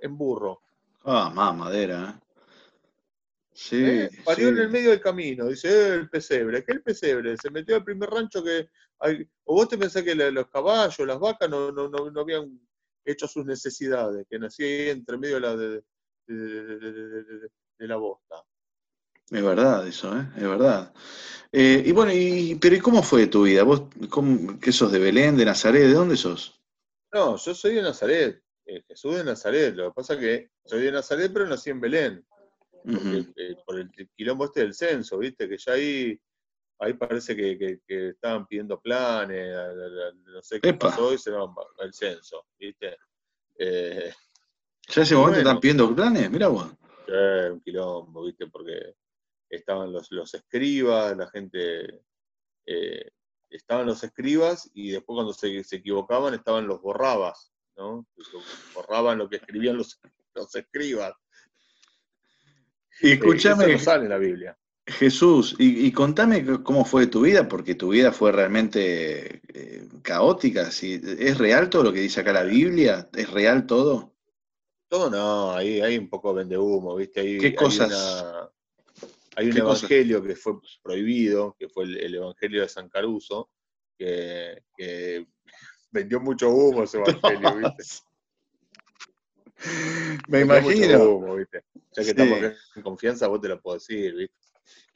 en 0.00 0.16
burro. 0.16 0.62
Ah, 1.04 1.30
más 1.34 1.56
madera, 1.56 2.18
¿eh? 2.18 2.26
Sí. 3.52 3.84
¿eh? 3.84 4.10
Parió 4.24 4.48
sí. 4.48 4.54
en 4.54 4.58
el 4.58 4.70
medio 4.70 4.90
del 4.90 5.00
camino, 5.02 5.46
dice, 5.48 5.68
"Eh, 5.68 5.94
el 5.94 6.08
pesebre, 6.08 6.64
¿qué 6.64 6.72
el 6.72 6.82
pesebre? 6.82 7.36
Se 7.36 7.50
metió 7.50 7.76
al 7.76 7.84
primer 7.84 8.08
rancho 8.08 8.42
que 8.42 8.68
hay, 9.00 9.28
o 9.44 9.54
vos 9.54 9.68
te 9.68 9.76
pensás 9.76 10.02
que 10.02 10.14
los 10.14 10.48
caballos, 10.48 11.06
las 11.06 11.18
vacas 11.18 11.48
no, 11.50 11.70
no, 11.72 11.88
no, 11.88 12.10
no 12.10 12.20
habían 12.20 12.58
hecho 13.04 13.26
sus 13.28 13.44
necesidades, 13.44 14.26
que 14.30 14.38
nacía 14.38 14.66
ahí 14.66 14.88
entre 14.90 15.18
medio 15.18 15.34
de 15.36 15.40
la, 15.40 15.56
de- 15.56 15.82
de 17.78 17.88
la 17.88 17.96
bosta. 17.96 18.36
Es 19.30 19.42
verdad 19.42 19.86
eso, 19.86 20.16
¿eh? 20.18 20.26
Es 20.36 20.42
verdad. 20.42 20.92
Eh, 21.52 21.82
y 21.86 21.92
bueno, 21.92 22.12
y, 22.12 22.56
pero 22.60 22.76
¿y 22.76 22.80
cómo 22.80 23.02
fue 23.02 23.26
tu 23.26 23.44
vida? 23.44 23.62
¿Vos 23.62 23.84
cómo, 24.08 24.58
qué 24.60 24.72
sos 24.72 24.90
de 24.92 24.98
Belén, 24.98 25.36
de 25.36 25.44
Nazaret? 25.44 25.82
¿De 25.82 25.92
dónde 25.94 26.16
sos? 26.16 26.60
No, 27.12 27.36
yo 27.36 27.54
soy 27.54 27.74
de 27.74 27.82
Nazaret, 27.82 28.42
eh, 28.66 28.82
Jesús 28.86 29.16
de 29.16 29.24
Nazaret, 29.24 29.74
lo 29.74 29.88
que 29.88 29.94
pasa 29.94 30.14
es 30.14 30.20
que 30.20 30.50
soy 30.64 30.82
de 30.82 30.92
Nazaret 30.92 31.30
pero 31.32 31.46
nací 31.48 31.70
en 31.70 31.80
Belén, 31.80 32.24
porque, 32.84 33.24
eh, 33.36 33.56
por 33.66 33.78
el 33.80 33.90
quilombo 34.16 34.44
este 34.44 34.60
del 34.60 34.74
censo, 34.74 35.18
viste, 35.18 35.48
que 35.48 35.58
ya 35.58 35.72
ahí, 35.72 36.20
ahí 36.78 36.94
parece 36.94 37.34
que, 37.34 37.58
que- 37.58 37.80
que 37.86 38.08
estaban 38.10 38.46
pidiendo 38.46 38.80
planes, 38.80 39.54
a- 39.56 39.60
a- 39.66 40.08
a- 40.08 40.12
no 40.24 40.42
sé 40.42 40.60
qué 40.60 40.68
Epa. 40.68 40.90
pasó, 40.90 41.12
y 41.12 41.18
se 41.18 41.32
no, 41.32 41.52
el 41.80 41.92
censo, 41.92 42.46
viste. 42.58 42.96
Eh, 43.58 44.12
¿Ya 44.88 45.02
ese 45.02 45.14
momento 45.14 45.36
bueno. 45.36 45.48
están 45.50 45.60
pidiendo 45.60 45.94
planes? 45.94 46.30
Mira 46.30 46.48
vos. 46.48 46.68
un 47.52 47.60
quilombo, 47.60 48.24
viste, 48.24 48.46
porque 48.46 48.94
estaban 49.50 49.92
los, 49.92 50.10
los 50.10 50.32
escribas, 50.34 51.16
la 51.16 51.28
gente, 51.28 52.02
eh, 52.66 53.10
estaban 53.50 53.86
los 53.86 54.02
escribas 54.04 54.70
y 54.74 54.90
después 54.92 55.16
cuando 55.16 55.32
se, 55.32 55.62
se 55.64 55.76
equivocaban 55.76 56.34
estaban 56.34 56.66
los 56.66 56.80
borrabas, 56.80 57.52
¿no? 57.76 58.06
Borraban 58.74 59.18
lo 59.18 59.28
que 59.28 59.36
escribían 59.36 59.76
los, 59.76 60.00
los 60.34 60.54
escribas. 60.54 61.12
Y 63.02 63.10
Eh, 63.10 63.12
escúchame, 63.14 63.72
no 63.72 63.78
sale 63.78 64.04
en 64.04 64.10
la 64.10 64.18
Biblia. 64.18 64.56
Jesús, 64.86 65.54
y, 65.58 65.86
y 65.86 65.92
contame 65.92 66.44
cómo 66.62 66.84
fue 66.84 67.06
tu 67.06 67.20
vida, 67.22 67.46
porque 67.48 67.74
tu 67.74 67.90
vida 67.90 68.12
fue 68.12 68.32
realmente 68.32 69.40
eh, 69.54 69.88
caótica. 70.02 70.70
¿sí? 70.70 71.00
¿Es 71.18 71.38
real 71.38 71.70
todo 71.70 71.84
lo 71.84 71.92
que 71.92 72.00
dice 72.00 72.20
acá 72.20 72.32
la 72.32 72.42
Biblia? 72.42 73.08
¿Es 73.12 73.30
real 73.30 73.66
todo? 73.66 74.14
Todo 74.88 75.08
no, 75.08 75.52
ahí 75.52 75.80
hay 75.80 75.96
un 75.96 76.08
poco 76.08 76.34
vende 76.34 76.58
humo, 76.58 76.96
¿viste? 76.96 77.20
Ahí, 77.20 77.38
¿Qué 77.38 77.46
hay 77.48 77.54
cosas? 77.54 77.88
una- 77.88 78.39
Hay 79.36 79.48
un 79.48 79.56
evangelio 79.56 80.22
que 80.22 80.34
fue 80.36 80.54
prohibido, 80.82 81.54
que 81.58 81.68
fue 81.68 81.84
el, 81.84 81.96
el 81.98 82.14
evangelio 82.16 82.62
de 82.62 82.68
San 82.68 82.88
Caruso, 82.88 83.50
que, 83.96 84.62
que 84.76 85.26
vendió 85.90 86.20
mucho 86.20 86.50
humo 86.50 86.82
ese 86.82 86.96
evangelio, 86.98 87.56
¿viste? 87.56 87.84
Me 90.28 90.44
Vendió 90.44 90.44
imagino. 90.44 91.10
humo, 91.16 91.36
¿viste? 91.36 91.64
Ya 91.74 92.02
que 92.02 92.04
Sí. 92.04 92.10
estamos 92.10 92.42
en 92.76 92.82
confianza, 92.82 93.28
vos 93.28 93.40
te 93.40 93.48
lo 93.48 93.60
puedo 93.60 93.76
decir, 93.76 94.14
¿viste? 94.14 94.34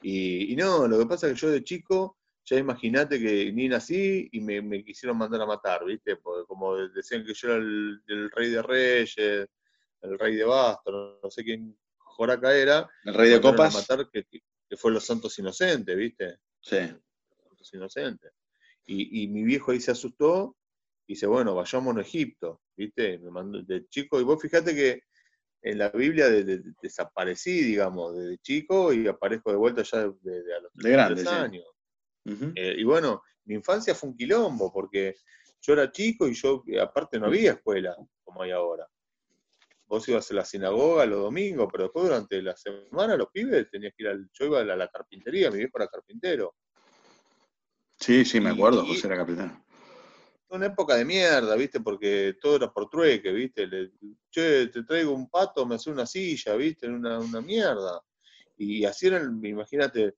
Y, 0.01 0.53
y 0.53 0.55
no, 0.55 0.87
lo 0.87 0.99
que 0.99 1.05
pasa 1.05 1.27
es 1.27 1.33
que 1.33 1.39
yo 1.39 1.49
de 1.51 1.63
chico, 1.63 2.17
ya 2.45 2.57
imagínate 2.57 3.19
que 3.19 3.51
ni 3.51 3.67
nací 3.67 4.29
y 4.31 4.39
me, 4.41 4.61
me 4.61 4.83
quisieron 4.83 5.17
mandar 5.17 5.41
a 5.41 5.45
matar, 5.45 5.83
¿viste? 5.85 6.15
Porque 6.17 6.45
como 6.47 6.75
decían 6.75 7.25
que 7.25 7.33
yo 7.33 7.47
era 7.49 7.57
el, 7.57 8.01
el 8.07 8.31
rey 8.31 8.49
de 8.49 8.61
reyes, 8.61 9.17
el 9.17 10.19
rey 10.19 10.35
de 10.35 10.43
bastos, 10.43 10.93
no, 10.93 11.19
no 11.21 11.31
sé 11.31 11.43
quién 11.43 11.77
Joraca 12.15 12.55
era, 12.55 12.89
El 13.03 13.13
rey 13.13 13.29
de 13.29 13.41
copas. 13.41 13.73
matar 13.73 14.09
que, 14.09 14.25
fue 14.77 14.91
los 14.91 15.05
santos 15.05 15.37
inocentes, 15.39 15.95
¿viste? 15.95 16.37
Sí. 16.61 16.77
Santos 16.77 17.73
inocentes. 17.73 18.31
Y, 18.85 19.23
y 19.23 19.27
mi 19.27 19.43
viejo 19.43 19.71
ahí 19.71 19.79
se 19.79 19.91
asustó 19.91 20.55
y 21.07 21.13
dice, 21.13 21.27
bueno, 21.27 21.53
vayámonos 21.55 22.03
a 22.03 22.07
Egipto, 22.07 22.61
¿viste? 22.75 23.17
Me 23.19 23.31
mandó 23.31 23.61
de 23.61 23.85
chico, 23.87 24.19
y 24.19 24.23
vos 24.23 24.41
fíjate 24.41 24.73
que 24.73 25.01
en 25.61 25.77
la 25.79 25.89
Biblia 25.89 26.29
de- 26.29 26.43
de- 26.43 26.61
desaparecí, 26.81 27.61
digamos, 27.63 28.15
desde 28.15 28.37
chico 28.39 28.93
y 28.93 29.07
aparezco 29.07 29.51
de 29.51 29.57
vuelta 29.57 29.81
ya 29.83 29.99
de, 30.21 30.53
a 30.55 30.59
los 30.61 30.71
De 30.73 30.91
grande, 30.91 31.15
33 31.23 31.27
sí. 31.27 31.27
años. 31.35 31.65
Eh, 32.55 32.75
y 32.77 32.83
bueno, 32.83 33.21
mi 33.45 33.55
infancia 33.55 33.93
fue 33.95 34.09
un 34.09 34.17
quilombo, 34.17 34.71
porque 34.71 35.15
yo 35.61 35.73
era 35.73 35.91
chico 35.91 36.27
y 36.27 36.33
yo, 36.33 36.63
eh, 36.67 36.79
aparte 36.79 37.19
no 37.19 37.27
había 37.27 37.51
escuela 37.53 37.95
como 38.23 38.41
hay 38.41 38.51
ahora. 38.51 38.87
Vos 39.87 40.07
ibas 40.09 40.29
a 40.31 40.33
la 40.33 40.45
sinagoga 40.45 41.05
los 41.05 41.21
domingos, 41.21 41.67
pero 41.71 41.83
después 41.85 42.05
durante 42.05 42.41
la 42.41 42.55
semana 42.55 43.15
los 43.15 43.29
pibes 43.31 43.69
tenías 43.69 43.93
que 43.95 44.03
ir 44.03 44.09
al, 44.09 44.29
yo 44.33 44.45
iba 44.45 44.59
a 44.59 44.63
la, 44.65 44.75
la 44.75 44.87
carpintería, 44.87 45.51
mi 45.51 45.57
viejo 45.59 45.77
era 45.77 45.87
carpintero. 45.87 46.55
Sí, 47.99 48.25
sí, 48.25 48.39
me 48.39 48.49
acuerdo, 48.49 48.83
y- 48.83 48.87
José 48.89 49.07
era 49.07 49.17
capitán. 49.17 49.63
una 50.49 50.67
época 50.67 50.95
de 50.95 51.05
mierda, 51.05 51.55
¿viste? 51.55 51.79
Porque 51.81 52.35
todo 52.41 52.55
era 52.57 52.71
por 52.71 52.89
trueque, 52.89 53.31
¿viste? 53.31 53.67
Le- 53.67 53.91
che, 54.29 54.67
te 54.67 54.83
traigo 54.83 55.11
un 55.13 55.29
pato, 55.29 55.65
me 55.65 55.75
hace 55.75 55.89
una 55.91 56.05
silla, 56.05 56.55
¿viste? 56.55 56.87
Una, 56.87 57.19
una 57.19 57.41
mierda. 57.41 58.01
Y 58.57 58.85
así 58.85 59.07
era, 59.07 59.21
imagínate, 59.21 60.15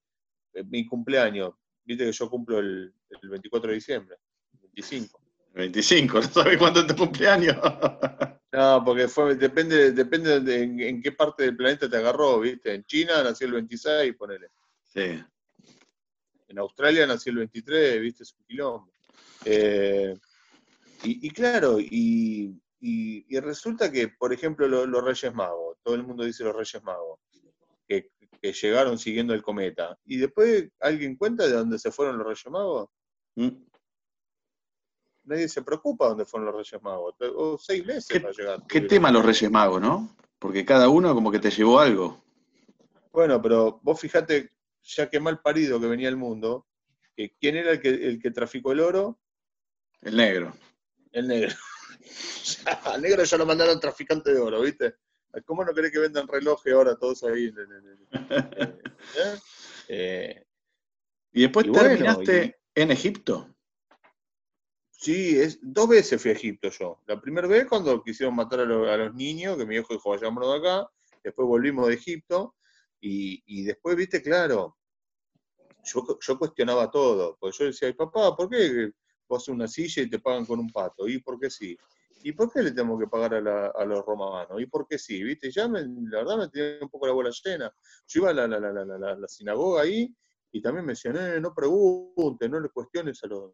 eh, 0.53 0.63
mi 0.65 0.85
cumpleaños. 0.85 1.53
Viste 1.83 2.05
que 2.05 2.11
yo 2.11 2.29
cumplo 2.29 2.59
el, 2.59 2.93
el 3.21 3.29
24 3.29 3.69
de 3.69 3.75
diciembre, 3.75 4.17
25. 4.61 5.21
25, 5.53 6.19
no 6.21 6.27
sabes 6.27 6.57
cuándo 6.57 6.81
es 6.81 6.87
tu 6.87 6.95
cumpleaños. 6.95 7.57
No, 8.57 8.83
porque 8.83 9.07
fue, 9.07 9.35
depende, 9.35 9.91
depende 9.91 10.39
de 10.39 10.63
en, 10.63 10.79
en 10.79 11.01
qué 11.01 11.11
parte 11.11 11.43
del 11.43 11.55
planeta 11.55 11.87
te 11.89 11.97
agarró, 11.97 12.39
¿viste? 12.39 12.73
En 12.73 12.83
China 12.85 13.23
nació 13.23 13.45
el 13.47 13.53
26, 13.53 14.15
ponele. 14.15 14.47
sí. 14.83 15.23
En 16.47 16.59
Australia 16.59 17.05
nació 17.05 17.31
el 17.31 17.37
23, 17.39 18.01
¿viste? 18.01 18.23
Es 18.23 18.33
un 18.33 18.45
quilombo. 18.45 18.91
Eh, 19.43 20.15
y, 21.03 21.27
y 21.27 21.31
claro, 21.31 21.79
y, 21.79 22.59
y- 22.79 23.25
y 23.29 23.39
resulta 23.39 23.91
que, 23.91 24.09
por 24.09 24.33
ejemplo, 24.33 24.67
lo- 24.67 24.85
los 24.87 25.03
Reyes 25.03 25.33
Magos, 25.33 25.77
todo 25.83 25.95
el 25.95 26.03
mundo 26.03 26.23
dice 26.23 26.43
los 26.43 26.55
Reyes 26.55 26.83
Magos, 26.83 27.19
que, 27.87 28.11
que 28.41 28.53
llegaron 28.53 28.97
siguiendo 28.97 29.33
el 29.33 29.43
cometa. 29.43 29.97
Y 30.05 30.17
después, 30.17 30.69
¿alguien 30.79 31.15
cuenta 31.17 31.45
de 31.47 31.53
dónde 31.53 31.79
se 31.79 31.91
fueron 31.91 32.17
los 32.17 32.27
Reyes 32.27 32.47
Magos? 32.49 32.89
Mm. 33.35 33.49
Nadie 35.27 35.49
se 35.49 35.61
preocupa 35.61 36.07
dónde 36.07 36.25
fueron 36.25 36.47
los 36.47 36.55
Reyes 36.55 36.81
Magos. 36.81 37.15
O 37.35 37.57
seis 37.57 37.85
meses 37.85 38.07
¿Qué- 38.07 38.19
para 38.21 38.33
llegar. 38.33 38.63
¿Qué 38.67 38.81
tema 38.81 39.11
los 39.11 39.25
Reyes 39.25 39.51
Magos, 39.51 39.81
no? 39.81 40.15
Porque 40.39 40.63
cada 40.65 40.87
uno 40.89 41.13
como 41.13 41.31
que 41.31 41.39
te 41.39 41.51
llevó 41.51 41.79
algo. 41.79 42.23
Bueno, 43.11 43.41
pero 43.41 43.79
vos 43.83 43.99
fijate, 43.99 44.51
ya 44.83 45.09
que 45.09 45.19
mal 45.19 45.41
parido 45.41 45.79
que 45.81 45.87
venía 45.87 46.07
el 46.07 46.15
mundo, 46.17 46.65
que 47.15 47.35
quién 47.39 47.57
era 47.57 47.71
el 47.71 47.81
que, 47.81 47.89
el 47.89 48.21
que 48.21 48.31
traficó 48.31 48.71
el 48.71 48.79
oro, 48.79 49.19
El 50.01 50.15
negro. 50.15 50.53
el 51.11 51.27
negro. 51.27 51.53
Al 52.85 53.01
negro 53.01 53.23
ya 53.23 53.37
lo 53.37 53.45
mandaron 53.45 53.79
traficante 53.79 54.33
de 54.33 54.39
oro, 54.39 54.61
¿viste? 54.61 54.95
¿Cómo 55.45 55.65
no 55.65 55.73
querés 55.73 55.91
que 55.91 55.99
vendan 55.99 56.27
relojes 56.27 56.73
ahora 56.73 56.95
todos 56.95 57.23
ahí? 57.23 57.51
eh, 59.17 59.35
¿eh? 59.89 60.45
Y 61.33 61.41
después 61.41 61.65
Y 61.65 61.69
bueno, 61.69 61.89
terminaste 61.89 62.59
en 62.75 62.91
Egipto. 62.91 63.53
Sí, 64.97 65.39
es, 65.39 65.59
dos 65.61 65.87
veces 65.89 66.21
fui 66.21 66.31
a 66.31 66.33
Egipto 66.35 66.69
yo. 66.69 66.99
La 67.07 67.19
primera 67.21 67.47
vez 67.47 67.67
cuando 67.67 68.03
quisieron 68.03 68.35
matar 68.35 68.61
a, 68.61 68.65
lo- 68.65 68.91
a 68.91 68.97
los 68.97 69.13
niños, 69.15 69.57
que 69.57 69.65
mi 69.65 69.75
hijo 69.77 69.93
dijo, 69.93 70.09
vayámonos 70.11 70.51
de 70.53 70.59
acá. 70.69 70.91
Después 71.23 71.47
volvimos 71.47 71.87
de 71.87 71.95
Egipto. 71.95 72.55
Y, 73.01 73.43
y 73.45 73.63
después, 73.63 73.95
viste, 73.95 74.21
claro, 74.23 74.77
yo, 75.83 76.05
yo 76.19 76.37
cuestionaba 76.39 76.89
todo. 76.91 77.37
Porque 77.39 77.57
yo 77.59 77.65
decía, 77.65 77.87
"Ay, 77.87 77.93
papá, 77.93 78.35
¿por 78.35 78.49
qué 78.49 78.91
vos 79.27 79.47
una 79.49 79.67
silla 79.67 80.03
y 80.03 80.09
te 80.09 80.19
pagan 80.19 80.45
con 80.45 80.59
un 80.59 80.69
pato? 80.71 81.07
¿Y 81.07 81.19
por 81.19 81.39
qué 81.39 81.49
sí? 81.49 81.77
¿Y 82.23 82.31
por 82.33 82.51
qué 82.51 82.61
le 82.63 82.71
tengo 82.71 82.97
que 82.97 83.07
pagar 83.07 83.35
a, 83.35 83.85
los 83.85 84.05
romanos? 84.05 84.59
¿Y 84.61 84.65
por 84.67 84.87
qué 84.87 84.97
sí? 84.97 85.23
¿Viste? 85.23 85.51
Ya 85.51 85.67
me- 85.67 85.81
la 85.83 86.19
verdad 86.19 86.37
me 86.37 86.47
tenía 86.49 86.79
un 86.81 86.89
poco 86.89 87.07
la 87.07 87.13
bola 87.13 87.31
llena. 87.43 87.73
Yo 88.07 88.21
iba 88.21 88.29
a 88.31 88.33
la, 88.33 88.47
la, 88.47 88.59
la, 89.15 89.27
sinagoga 89.27 89.83
ahí 89.83 90.13
y 90.51 90.61
también 90.61 90.85
me 90.85 90.93
decían, 90.93 91.15
"Eh, 91.17 91.39
no 91.41 91.53
preguntes, 91.53 92.49
no 92.49 92.59
le 92.59 92.69
cuestiones 92.69 93.23
a 93.23 93.27
los, 93.27 93.53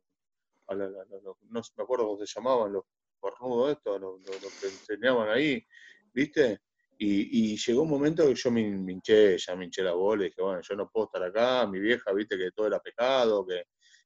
a 0.73 0.75
la- 0.75 0.89
la- 0.89 1.05
la- 1.05 1.19
los- 1.21 1.37
no 1.49 1.61
me 1.77 1.83
acuerdo 1.83 2.05
cómo 2.07 2.25
se 2.25 2.33
llamaban, 2.33 2.73
los 2.73 2.83
cornudos 3.19 3.71
estos, 3.71 3.99
los, 4.01 4.19
los- 4.21 4.41
los 4.43 4.53
que 4.59 4.67
enseñaban 4.67 5.29
ahí, 5.29 5.65
¿viste? 6.13 6.59
Y, 6.97 7.53
y 7.53 7.57
llegó 7.57 7.81
un 7.83 7.89
momento 7.89 8.25
que 8.27 8.35
yo 8.35 8.51
me, 8.51 8.61
hinché, 8.61 9.37
ya 9.37 9.55
me 9.55 9.65
hinché 9.65 9.81
la 9.81 9.93
bola 9.93 10.23
y 10.23 10.27
dije, 10.29 10.41
bueno, 10.41 10.61
yo 10.61 10.75
no 10.75 10.89
puedo 10.89 11.07
estar 11.07 11.23
acá, 11.23 11.65
mi 11.67 11.79
vieja, 11.79 12.11
viste, 12.13 12.37
que 12.37 12.51
todo 12.51 12.67
era 12.67 12.79
pecado, 12.79 13.45
que, 13.45 13.63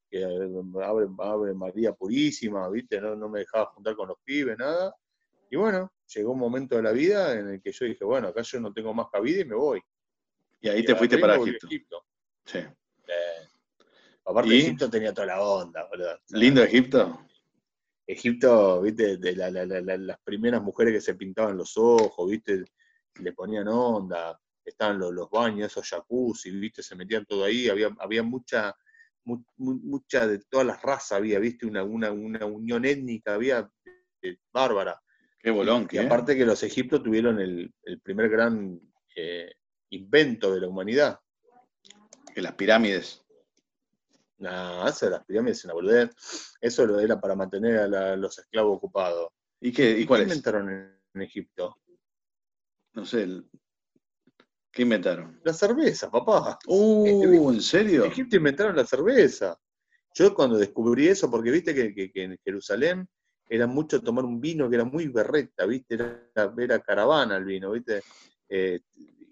que 0.09 0.23
abre, 0.23 1.07
abre 1.19 1.53
María 1.53 1.93
Purísima, 1.93 2.69
viste, 2.69 3.01
no, 3.01 3.15
no 3.15 3.27
me 3.29 3.39
dejaba 3.39 3.65
juntar 3.67 3.95
con 3.95 4.07
los 4.07 4.17
pibes, 4.23 4.57
nada. 4.57 4.95
Y 5.49 5.57
bueno, 5.57 5.91
llegó 6.13 6.31
un 6.31 6.39
momento 6.39 6.75
de 6.77 6.83
la 6.83 6.91
vida 6.91 7.33
en 7.37 7.49
el 7.49 7.61
que 7.61 7.71
yo 7.71 7.85
dije, 7.85 8.03
bueno, 8.05 8.29
acá 8.29 8.41
yo 8.41 8.59
no 8.59 8.71
tengo 8.73 8.93
más 8.93 9.07
cabida 9.11 9.41
y 9.41 9.45
me 9.45 9.55
voy. 9.55 9.81
Y 10.61 10.69
ahí 10.69 10.79
Y 10.79 10.85
te 10.85 10.95
fuiste 10.95 11.17
para 11.17 11.35
Egipto. 11.35 11.67
Egipto. 11.67 12.05
Sí. 12.45 12.59
Eh, 14.27 14.31
aparte, 14.31 14.49
¿Y? 14.53 14.59
Egipto 14.59 14.89
tenía 14.89 15.13
toda 15.13 15.27
la 15.27 15.41
onda, 15.41 15.87
boludo. 15.89 16.19
¿Lindo 16.31 16.61
Egipto? 16.63 17.21
Egipto, 18.05 18.81
viste, 18.81 19.17
de 19.17 19.35
la- 19.35 19.49
la- 19.51 19.65
la- 19.65 19.81
la- 19.81 19.97
las 19.97 20.19
primeras 20.23 20.61
mujeres 20.61 20.93
que 20.93 21.01
se 21.01 21.15
pintaban 21.15 21.57
los 21.57 21.77
ojos, 21.77 22.29
viste, 22.29 22.63
le 23.21 23.33
ponían 23.33 23.67
onda, 23.67 24.39
estaban 24.63 24.99
los, 24.99 25.13
los 25.13 25.29
baños, 25.29 25.71
esos 25.71 25.89
jacuzzi, 25.89 26.51
viste, 26.51 26.83
se 26.83 26.95
metían 26.95 27.25
todo 27.25 27.43
ahí, 27.43 27.67
había, 27.69 27.89
había 27.99 28.23
mucha, 28.23 28.73
mu- 29.25 29.43
mu- 29.57 29.79
mucha 29.83 30.25
de 30.27 30.39
todas 30.39 30.65
las 30.67 30.81
razas, 30.81 31.13
había, 31.13 31.39
viste, 31.39 31.65
una, 31.65 31.83
una, 31.83 32.11
una 32.11 32.45
unión 32.45 32.85
étnica, 32.85 33.33
había 33.33 33.69
eh, 34.21 34.37
bárbara. 34.53 35.01
Qué 35.39 35.51
bolón, 35.51 35.83
Y 35.83 35.87
que 35.87 35.99
aparte 35.99 36.35
que 36.35 36.45
los 36.45 36.63
egipcios 36.63 37.03
tuvieron 37.03 37.39
el, 37.39 37.73
el 37.83 37.99
primer 38.01 38.29
gran 38.29 38.79
eh, 39.15 39.51
invento 39.89 40.53
de 40.53 40.61
la 40.61 40.67
humanidad. 40.67 41.19
que 42.33 42.41
las 42.41 42.53
pirámides. 42.53 43.23
Nah, 44.39 44.91
de 44.91 45.09
las 45.09 45.25
pirámides 45.25 45.59
es 45.59 45.65
una 45.65 45.73
boludez. 45.73 46.55
Eso 46.61 46.85
lo 46.85 46.99
era 46.99 47.19
para 47.19 47.35
mantener 47.35 47.79
a 47.79 47.87
la- 47.87 48.15
los 48.15 48.37
esclavos 48.37 48.77
ocupados. 48.77 49.29
¿Y 49.59 49.71
qué, 49.71 49.97
y 49.97 50.01
¿Y 50.03 50.05
cuál 50.05 50.19
qué 50.21 50.25
es? 50.25 50.29
inventaron 50.31 50.69
en, 50.69 50.99
en 51.15 51.21
Egipto? 51.21 51.77
No 52.93 53.05
sé. 53.05 53.23
el- 53.23 53.49
¿Qué 54.71 54.83
inventaron? 54.83 55.39
La 55.43 55.53
cerveza, 55.53 56.11
papá. 56.11 56.59
Uh, 56.67 57.51
¿en 57.51 57.61
serio? 57.61 58.05
En 58.05 58.11
Egipto 58.11 58.35
inventaron 58.35 58.75
la 58.75 58.85
cerveza. 58.85 59.59
Yo 60.13 60.33
cuando 60.35 60.57
descubrí 60.57 61.07
eso, 61.07 61.29
porque 61.31 61.49
viste 61.51 61.73
que, 61.73 61.93
que- 61.95 62.11
que 62.11 62.23
en 62.23 62.37
Jerusalén 62.43 63.07
era 63.49 63.65
mucho 63.65 64.01
tomar 64.01 64.25
un 64.25 64.39
vino 64.39 64.69
que 64.69 64.75
era 64.75 64.83
muy 64.85 65.07
berreta, 65.07 65.65
viste, 65.65 65.95
era, 65.95 66.53
era 66.57 66.79
caravana 66.79 67.37
el 67.37 67.45
vino, 67.45 67.71
viste, 67.71 68.01
Eh, 68.49 68.79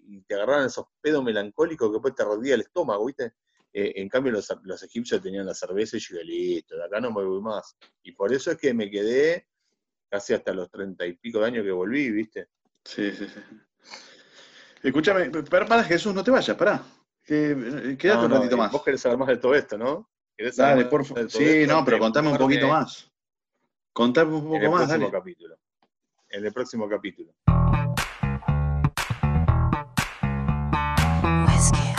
y 0.08 0.20
te 0.22 0.34
agarraban 0.34 0.66
esos 0.66 0.86
pedos 1.00 1.24
melancólicos 1.24 1.88
que 1.88 1.92
después 1.94 2.14
te 2.14 2.22
rodía 2.24 2.54
el 2.54 2.60
estómago, 2.62 3.06
viste. 3.06 3.32
Eh, 3.78 3.92
en 4.00 4.08
cambio 4.08 4.32
los, 4.32 4.48
los 4.62 4.82
egipcios 4.84 5.20
tenían 5.20 5.44
la 5.44 5.52
cerveza 5.52 5.98
y 5.98 6.00
yo 6.00 6.14
dije, 6.16 6.24
listo, 6.24 6.76
de 6.78 6.84
acá 6.86 6.98
no 6.98 7.10
me 7.12 7.22
voy 7.22 7.42
más. 7.42 7.76
Y 8.02 8.12
por 8.12 8.32
eso 8.32 8.50
es 8.50 8.56
que 8.56 8.72
me 8.72 8.90
quedé 8.90 9.48
casi 10.08 10.32
hasta 10.32 10.54
los 10.54 10.70
treinta 10.70 11.04
y 11.04 11.12
pico 11.12 11.40
de 11.40 11.46
años 11.48 11.62
que 11.62 11.72
volví, 11.72 12.10
viste. 12.10 12.48
Sí, 12.86 13.12
sí, 13.12 13.26
sí. 13.28 13.40
Escúchame, 14.82 15.28
para, 15.50 15.66
para, 15.66 15.84
Jesús, 15.84 16.14
no 16.14 16.24
te 16.24 16.30
vayas, 16.30 16.56
pará. 16.56 16.82
Que, 17.22 17.50
eh, 17.50 17.96
quédate 17.98 18.20
No, 18.20 18.24
un 18.24 18.30
ratito 18.40 18.54
eh, 18.54 18.58
más. 18.58 18.72
Vos 18.72 18.82
querés 18.82 19.02
saber 19.02 19.18
más 19.18 19.28
de 19.28 19.36
todo 19.36 19.54
esto, 19.54 19.76
¿no? 19.76 20.08
¿Querés 20.34 20.56
Dale, 20.56 20.82
más 20.84 20.90
por 20.90 21.04
favor. 21.04 21.30
Sí, 21.30 21.44
esto? 21.44 21.74
no, 21.74 21.84
pero 21.84 21.98
contame 21.98 22.30
un 22.30 22.38
poquito 22.38 22.68
más. 22.68 23.12
Contame 23.92 24.30
un 24.32 24.38
En 24.38 24.44
poco 24.44 24.56
el 24.56 24.70
más, 24.70 24.78
próximo 24.86 25.00
dale. 25.06 25.12
capítulo. 25.12 25.58
En 26.30 26.46
el 26.46 26.52
próximo 26.54 26.88
capítulo. 26.88 27.34
Whiskey 31.46 31.95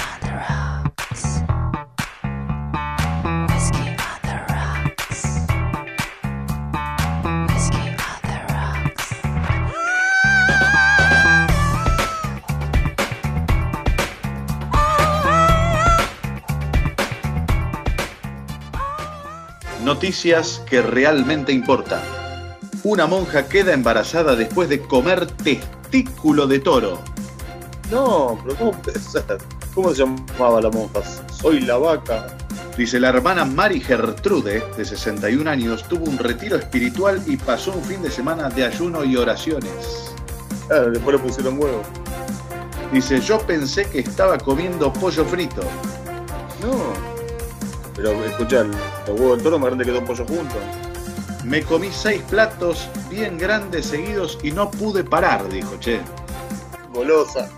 Noticias 19.88 20.62
que 20.70 20.82
realmente 20.82 21.54
importan. 21.54 22.02
Una 22.84 23.08
monja 23.08 23.48
queda 23.48 23.72
embarazada 23.72 24.36
después 24.36 24.68
de 24.68 24.82
comer 24.82 25.28
testículo 25.28 26.46
de 26.46 26.60
toro. 26.60 27.02
No, 27.90 28.38
pero 28.44 28.58
¿cómo 28.58 28.72
puede 28.82 29.00
ser? 29.00 29.38
¿Cómo 29.74 29.94
se 29.94 30.04
llamaba 30.04 30.60
la 30.60 30.70
monja? 30.72 31.00
Soy 31.32 31.62
la 31.62 31.78
vaca. 31.78 32.36
Dice, 32.78 33.00
la 33.00 33.08
hermana 33.08 33.46
Mari 33.46 33.80
Gertrude, 33.80 34.62
de 34.76 34.84
61 34.84 35.50
años, 35.50 35.86
tuvo 35.88 36.04
un 36.04 36.18
retiro 36.18 36.58
espiritual 36.58 37.24
y 37.26 37.38
pasó 37.38 37.72
un 37.72 37.84
fin 37.86 38.02
de 38.02 38.12
semana 38.12 38.50
de 38.50 38.66
ayuno 38.66 39.06
y 39.06 39.16
oraciones. 39.16 40.12
Claro, 40.68 40.92
después 40.92 41.16
le 41.16 41.24
pusieron 41.24 41.58
huevo. 41.58 41.82
Dice, 42.92 43.22
yo 43.22 43.40
pensé 43.40 43.86
que 43.90 44.00
estaba 44.00 44.38
comiendo 44.38 44.92
pollo 44.92 45.24
frito. 45.24 45.62
No. 46.62 47.17
Pero 47.98 48.24
escuchá, 48.24 48.62
el 48.62 49.14
huevo 49.14 49.36
del 49.36 49.44
toro 49.44 49.60
más 49.60 49.68
grande 49.68 49.84
que 49.84 49.92
dos 49.92 50.04
pollos 50.04 50.28
juntos. 50.28 50.58
Me 51.44 51.64
comí 51.64 51.90
seis 51.92 52.22
platos 52.30 52.88
bien 53.10 53.38
grandes 53.38 53.88
seguidos 53.88 54.38
y 54.44 54.52
no 54.52 54.70
pude 54.70 55.04
parar, 55.04 55.50
dijo, 55.50 55.78
che. 55.80 56.00
Golosa. 56.94 57.50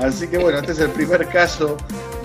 Así 0.00 0.28
que 0.28 0.38
bueno, 0.38 0.58
este 0.58 0.72
es 0.72 0.78
el 0.78 0.90
primer 0.90 1.28
caso 1.28 1.76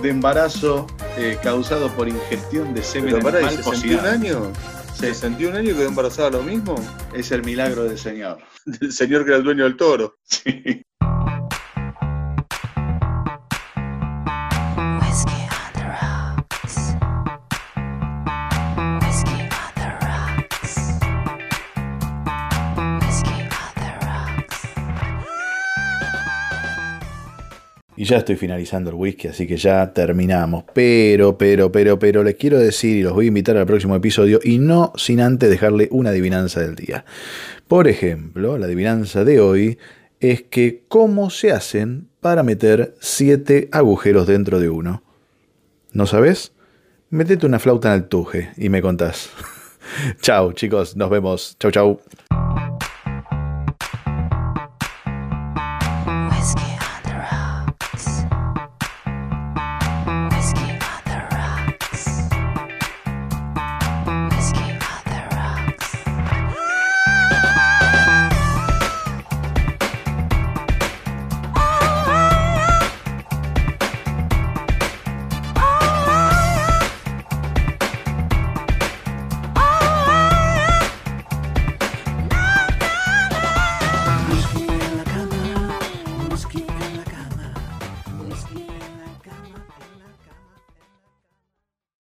de 0.02 0.10
embarazo 0.10 0.86
eh, 1.16 1.38
causado 1.42 1.88
por 1.90 2.08
ingestión 2.08 2.74
de 2.74 2.82
semen 2.82 3.14
Pero 3.14 3.22
pará, 3.24 3.40
¿y 3.42 3.44
animal 3.44 3.64
61 3.64 4.02
cocinado. 4.02 4.08
años? 4.08 4.58
Sí, 4.94 5.06
¿61 5.06 5.54
años 5.56 5.76
quedó 5.76 5.88
embarazada 5.88 6.30
lo 6.30 6.42
mismo? 6.42 6.74
es 7.12 7.30
el 7.30 7.44
milagro 7.44 7.84
del 7.84 7.98
Señor. 7.98 8.38
Del 8.64 8.92
señor 8.92 9.24
que 9.24 9.30
era 9.30 9.38
el 9.38 9.44
dueño 9.44 9.64
del 9.64 9.76
toro. 9.76 10.18
Sí. 10.24 10.84
Ya 28.08 28.16
estoy 28.18 28.36
finalizando 28.36 28.90
el 28.90 28.96
whisky, 28.96 29.28
así 29.28 29.46
que 29.46 29.56
ya 29.56 29.92
terminamos. 29.92 30.64
Pero, 30.72 31.36
pero, 31.36 31.70
pero, 31.70 31.98
pero 31.98 32.24
les 32.24 32.36
quiero 32.36 32.58
decir 32.58 32.96
y 32.96 33.02
los 33.02 33.12
voy 33.12 33.26
a 33.26 33.28
invitar 33.28 33.56
al 33.56 33.66
próximo 33.66 33.94
episodio 33.94 34.40
y 34.42 34.58
no 34.58 34.92
sin 34.96 35.20
antes 35.20 35.50
dejarle 35.50 35.88
una 35.90 36.10
adivinanza 36.10 36.60
del 36.60 36.74
día. 36.74 37.04
Por 37.68 37.86
ejemplo, 37.86 38.56
la 38.56 38.66
adivinanza 38.66 39.24
de 39.24 39.40
hoy 39.40 39.78
es 40.20 40.42
que 40.42 40.84
cómo 40.88 41.30
se 41.30 41.52
hacen 41.52 42.08
para 42.20 42.42
meter 42.42 42.94
siete 42.98 43.68
agujeros 43.72 44.26
dentro 44.26 44.58
de 44.58 44.70
uno. 44.70 45.02
¿No 45.92 46.06
sabes? 46.06 46.52
Metete 47.10 47.46
una 47.46 47.58
flauta 47.58 47.88
en 47.88 48.02
el 48.02 48.08
tuje 48.08 48.50
y 48.56 48.70
me 48.70 48.82
contás. 48.82 49.30
chau 50.22 50.52
chicos, 50.52 50.96
nos 50.96 51.10
vemos. 51.10 51.56
Chau 51.58 51.70
chau. 51.70 52.00